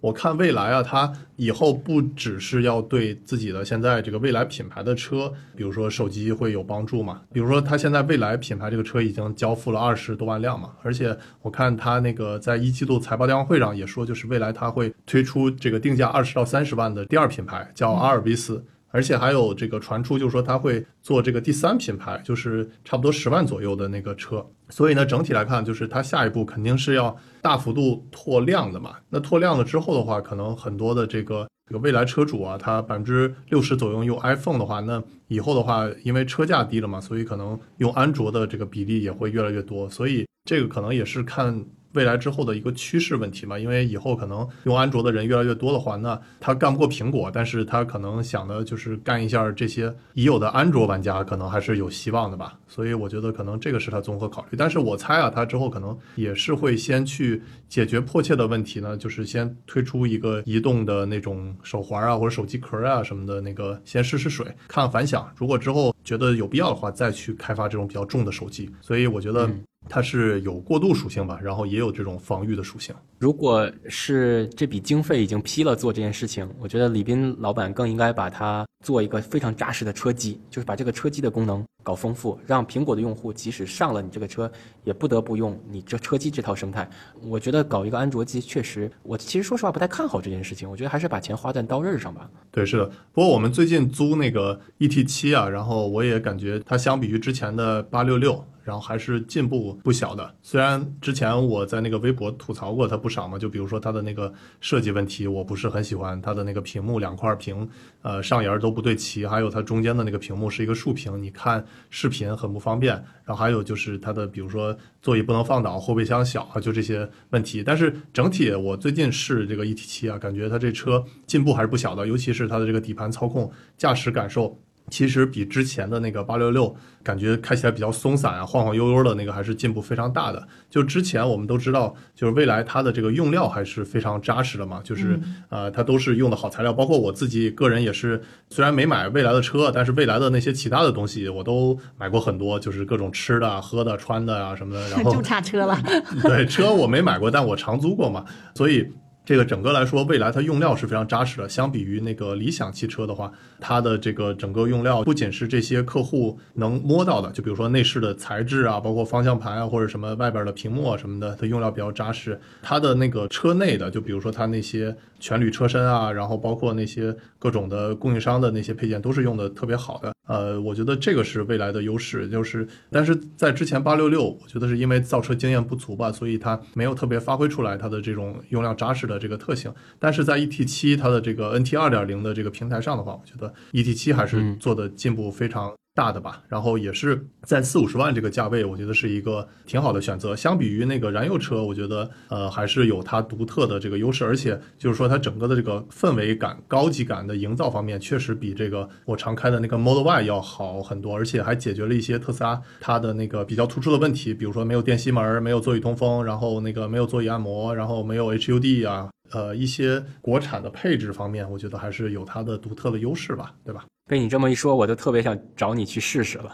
[0.00, 18.64] 我看未来啊，它以后不只是要对自己的现在这个未来品牌的车，比如说手机会有帮助嘛，比如说它现在未来品牌这个车已经交付了二十多万辆嘛，而且我看它那个在一季度财报电话会上也说，就是未来它会推出这个定价二十到三十万的第二品牌，叫阿尔卑斯。
[18.96, 24.42] 而且还有这个传出，就是说他会做这个第三品牌，就是差不多十万左右的那个车。
[24.70, 28.96] 所以呢，整体来看，就是它下一步肯定是要大幅度拓量的嘛。
[29.10, 39.90] 那拓量了之后的话，可能很多的这个这个未来车主啊，他百分之六十左右用 iPhone 的话，那以后的话，因为车价低了嘛，所以可能用安卓的这个比例也会越来越多。
[39.90, 41.62] 所以这个可能也是看。
[41.96, 52.58] 未来之后的一个趋势问题嘛，因为以后可能用安卓的人越来越多的话，那他干不过苹果，但是他可能想的就是干一下这些已有的安卓玩家，可能还是有希望的吧。
[52.68, 54.56] 所以我觉得可能这个是他综合考虑。
[54.58, 65.32] 但是我猜啊，他之后可能也是会先去解决迫切的问题呢，就是先推出一个移动的那种手环啊，或者手机壳啊什么的那个，先试试水，看反响。
[65.36, 68.70] 如果之后觉得有必要的话，再去开发这种比较重的手机。
[68.82, 69.48] 所以我觉得。
[69.88, 72.94] 它是有过渡属性吧，然后也有这种防御的属性。
[73.18, 84.50] 如果是这笔经费已经批了做这件事情，我觉得李斌老板更应该把它做一个非常扎实的车机，就是把这个车机的功能搞丰富，让苹果的用户即使上了你这个车，
[84.84, 86.88] 也不得不用你这车机这套生态。
[87.22, 90.68] 我觉得搞一个安卓机确实，我其实说实话不太看好这件事情。
[90.68, 92.28] 我觉得还是把钱花在刀刃上吧。
[92.50, 92.86] 对，是的。
[93.12, 100.34] 不过我们最近租那个 ET 七啊，然后我也感觉它相比于之前的八六六，然后还是进步不小的。
[100.42, 107.68] 虽然之前我在那个微博吐槽过它不少嘛，就比如说它的那个设计问题，我不是很喜欢它的那个屏幕两块屏，
[108.02, 112.94] 呃，上沿都不对齐，还有它中间的那个屏幕是一个竖屏，你看视频很不方便。
[113.24, 117.62] 然后还有就是它的，比如说座椅不能放倒，后备箱小啊，就这些问题。
[117.62, 124.56] 但是整体我最近试这个 ET 七啊，感觉它这车进步还是不小的，尤其是它的这个底盘操控、驾驶感受。
[124.90, 130.46] 其实比之前的那个八六六感觉开起来比较松散啊，晃晃悠悠的那个还是进步非常大的。
[130.70, 135.18] 就之前我们都知道，就是蔚来它的这个用料还是非常扎实的嘛，就是
[135.48, 144.88] 呃它都是用的好材料，包括我自己个人也是，虽然没买蔚来的车，但是蔚来的那些其他的东西我都买过很多，就是各种吃的、喝的、穿的啊什么的。
[144.90, 145.76] 然后 就差车了。
[146.22, 148.88] 对车我没买过，但我长租过嘛，所以。
[149.26, 151.48] 这个整个来说，蔚来它用料是非常扎实的。
[151.48, 153.28] 相比于那个理想汽车的话，
[153.60, 162.38] 它的这个整个用料不仅是这些客户能摸到的，就比如说内饰的材质啊，包括方向盘啊，或者什么外边的屏幕啊什么的，它用料比较扎实。
[162.62, 170.12] 它的那个车内的，就比如说它那些全铝车身啊，然后包括那些各种的供应商的那些配件，都是用的特别好的。
[170.26, 179.72] 呃，我觉得这个是未来的优势，就是但是在之前八六六，我觉得是因为造车经验不足吧，所以它没有特别发挥出来它的这种用料扎实的这个特性。
[180.00, 185.72] 但是在 ET 七它的这个 NT 二点零的这个平台上的话，我觉得 ET 七还是做的进步非常。
[185.96, 190.36] 大的吧，然后也是在四五十万这个价位，我觉得是一个挺好的选择。
[190.36, 213.84] 相比于那个燃油车，我觉得呃还是有它独特的这个优势，而且就是说它整个的这个氛围感、高级感的营造方面，确实比这个我常开的那个 Model Y 要好很多，而且还解决了一些特斯拉它的那个比较突出的问题，比如说没有电吸门、没有座椅通风，然后那个没有座椅按摩，然后没有 HUD 啊，呃一些国产的配置方面，我觉得还是有它的独特的优势吧，对吧？
[214.08, 216.52] 被你这么一说，我就特别想找你去试试了。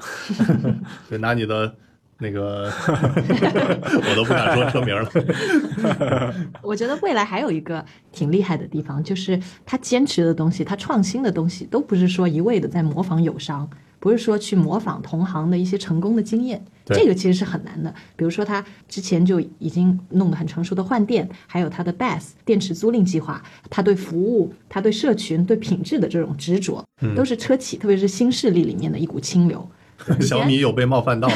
[1.08, 1.74] 对，拿你的
[2.18, 6.34] 那个， 我都不敢说车名了。
[6.62, 13.68] 我觉得未来还有一个挺厉害的地方，就是他坚持的东西，他创新的东西，都不是说一味的在模仿友商，
[14.02, 16.60] 不是说去模仿同行的一些成功的经验。
[16.86, 17.94] 这个其实是很难的。
[18.16, 26.84] 比如说，他之前就已经弄得很成熟的换电，还有他的 BAS 电池租赁计划，他对服务、他对社群、对品质的这种执着，
[27.14, 29.64] 都是车企，特别是新势力里面的一股清流。
[30.20, 31.30] 小米有被冒犯到？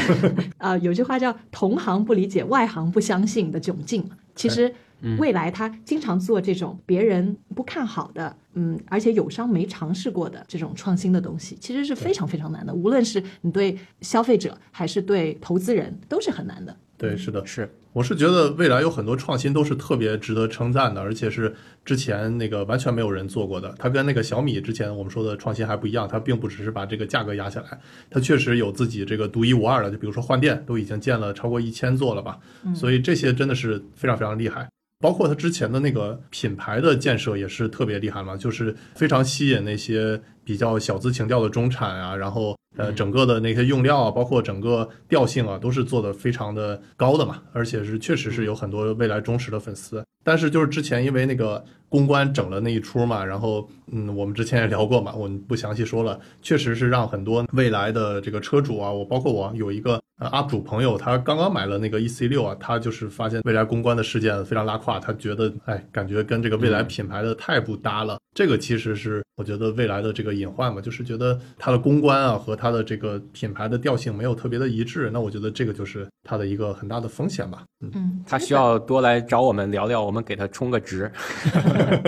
[0.58, 4.04] 啊， 有句话叫“同行不理解，外行不相信”的窘境。
[4.34, 4.74] 其实，
[5.18, 12.74] 未来他经常做这种别人不看好的，嗯，而且友商没尝试过的这种创新的东西，其实是非常非常难的。
[12.74, 16.76] 无论是你对消费者还是对投资人，都是很难的。
[16.98, 17.70] 对，是的，是。
[17.92, 21.54] 我是觉得未来有很多创新都是特别值得称赞的，而且是
[21.84, 23.74] 之前那个完全没有人做过的。
[23.78, 27.78] 它跟那个小米之前我们说的创新还不一样，它并不只是把这个价格压下来，
[28.10, 29.90] 它确实有自己这个独一无二的。
[29.90, 32.38] 就比如说换电，都已经建了超过一千座了吧，
[32.74, 34.66] 所以这些真的是非常非常厉害。
[34.98, 42.56] 包括它之前的那个品牌的建设也是特别厉害嘛，就是非常吸引那些比较小资情调的中产啊，然后。
[42.78, 50.04] 呃，整个的那些用料啊，包括整个调性啊，都是做的非常的高的嘛，而且是确实是有很多未来忠实的粉丝。
[50.22, 68.18] 但是就是之前因为那个公关整了那一出嘛，然后嗯，我们之前也聊过嘛，我们不详细说了，确实是让很多未来的这个车主啊，我包括我有一个呃 UP 主朋友，他刚刚买了那个 EC 六啊，他就是发现未来公关的事件非常拉胯，他觉得哎，感觉跟这个未来品牌的太不搭了。
[68.34, 77.64] 这个其实是我觉得未来的这个隐患嘛，就是觉得它的公关啊和它的这个品牌的调性没有特别的一致，那我觉得这个就是它的一个很大的风险吧。
[77.80, 81.12] 嗯，他需要多来找我们聊聊，我们给他充个值，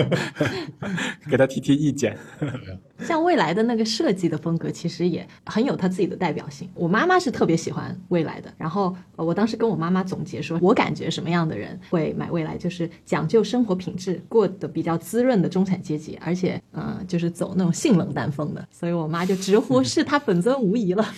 [1.29, 2.17] 给他提提意见。
[3.01, 6.69] 像未来的那个设计的风格，其实也很有他自己的代表性。
[6.73, 18.67] 我妈妈是特别喜欢未来的，然后我当时跟我妈妈总结说，我感觉什么样的人会买未来，就是讲究生活品质、过得比较滋润的中产阶级，而且嗯，就是走那种性冷淡风的。
[18.71, 21.05] 所以我妈就直呼 是他本尊无疑了。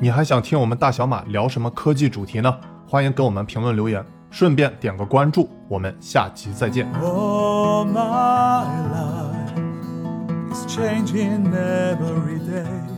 [0.00, 2.54] 你还想听我们大小马聊什么科技主题呢？
[2.86, 4.04] 欢迎给我们评论留言，
[4.34, 5.48] 顺便点个关注。
[5.68, 6.84] 我们下期再见。
[6.94, 9.54] All my life
[10.52, 12.93] is changing every day.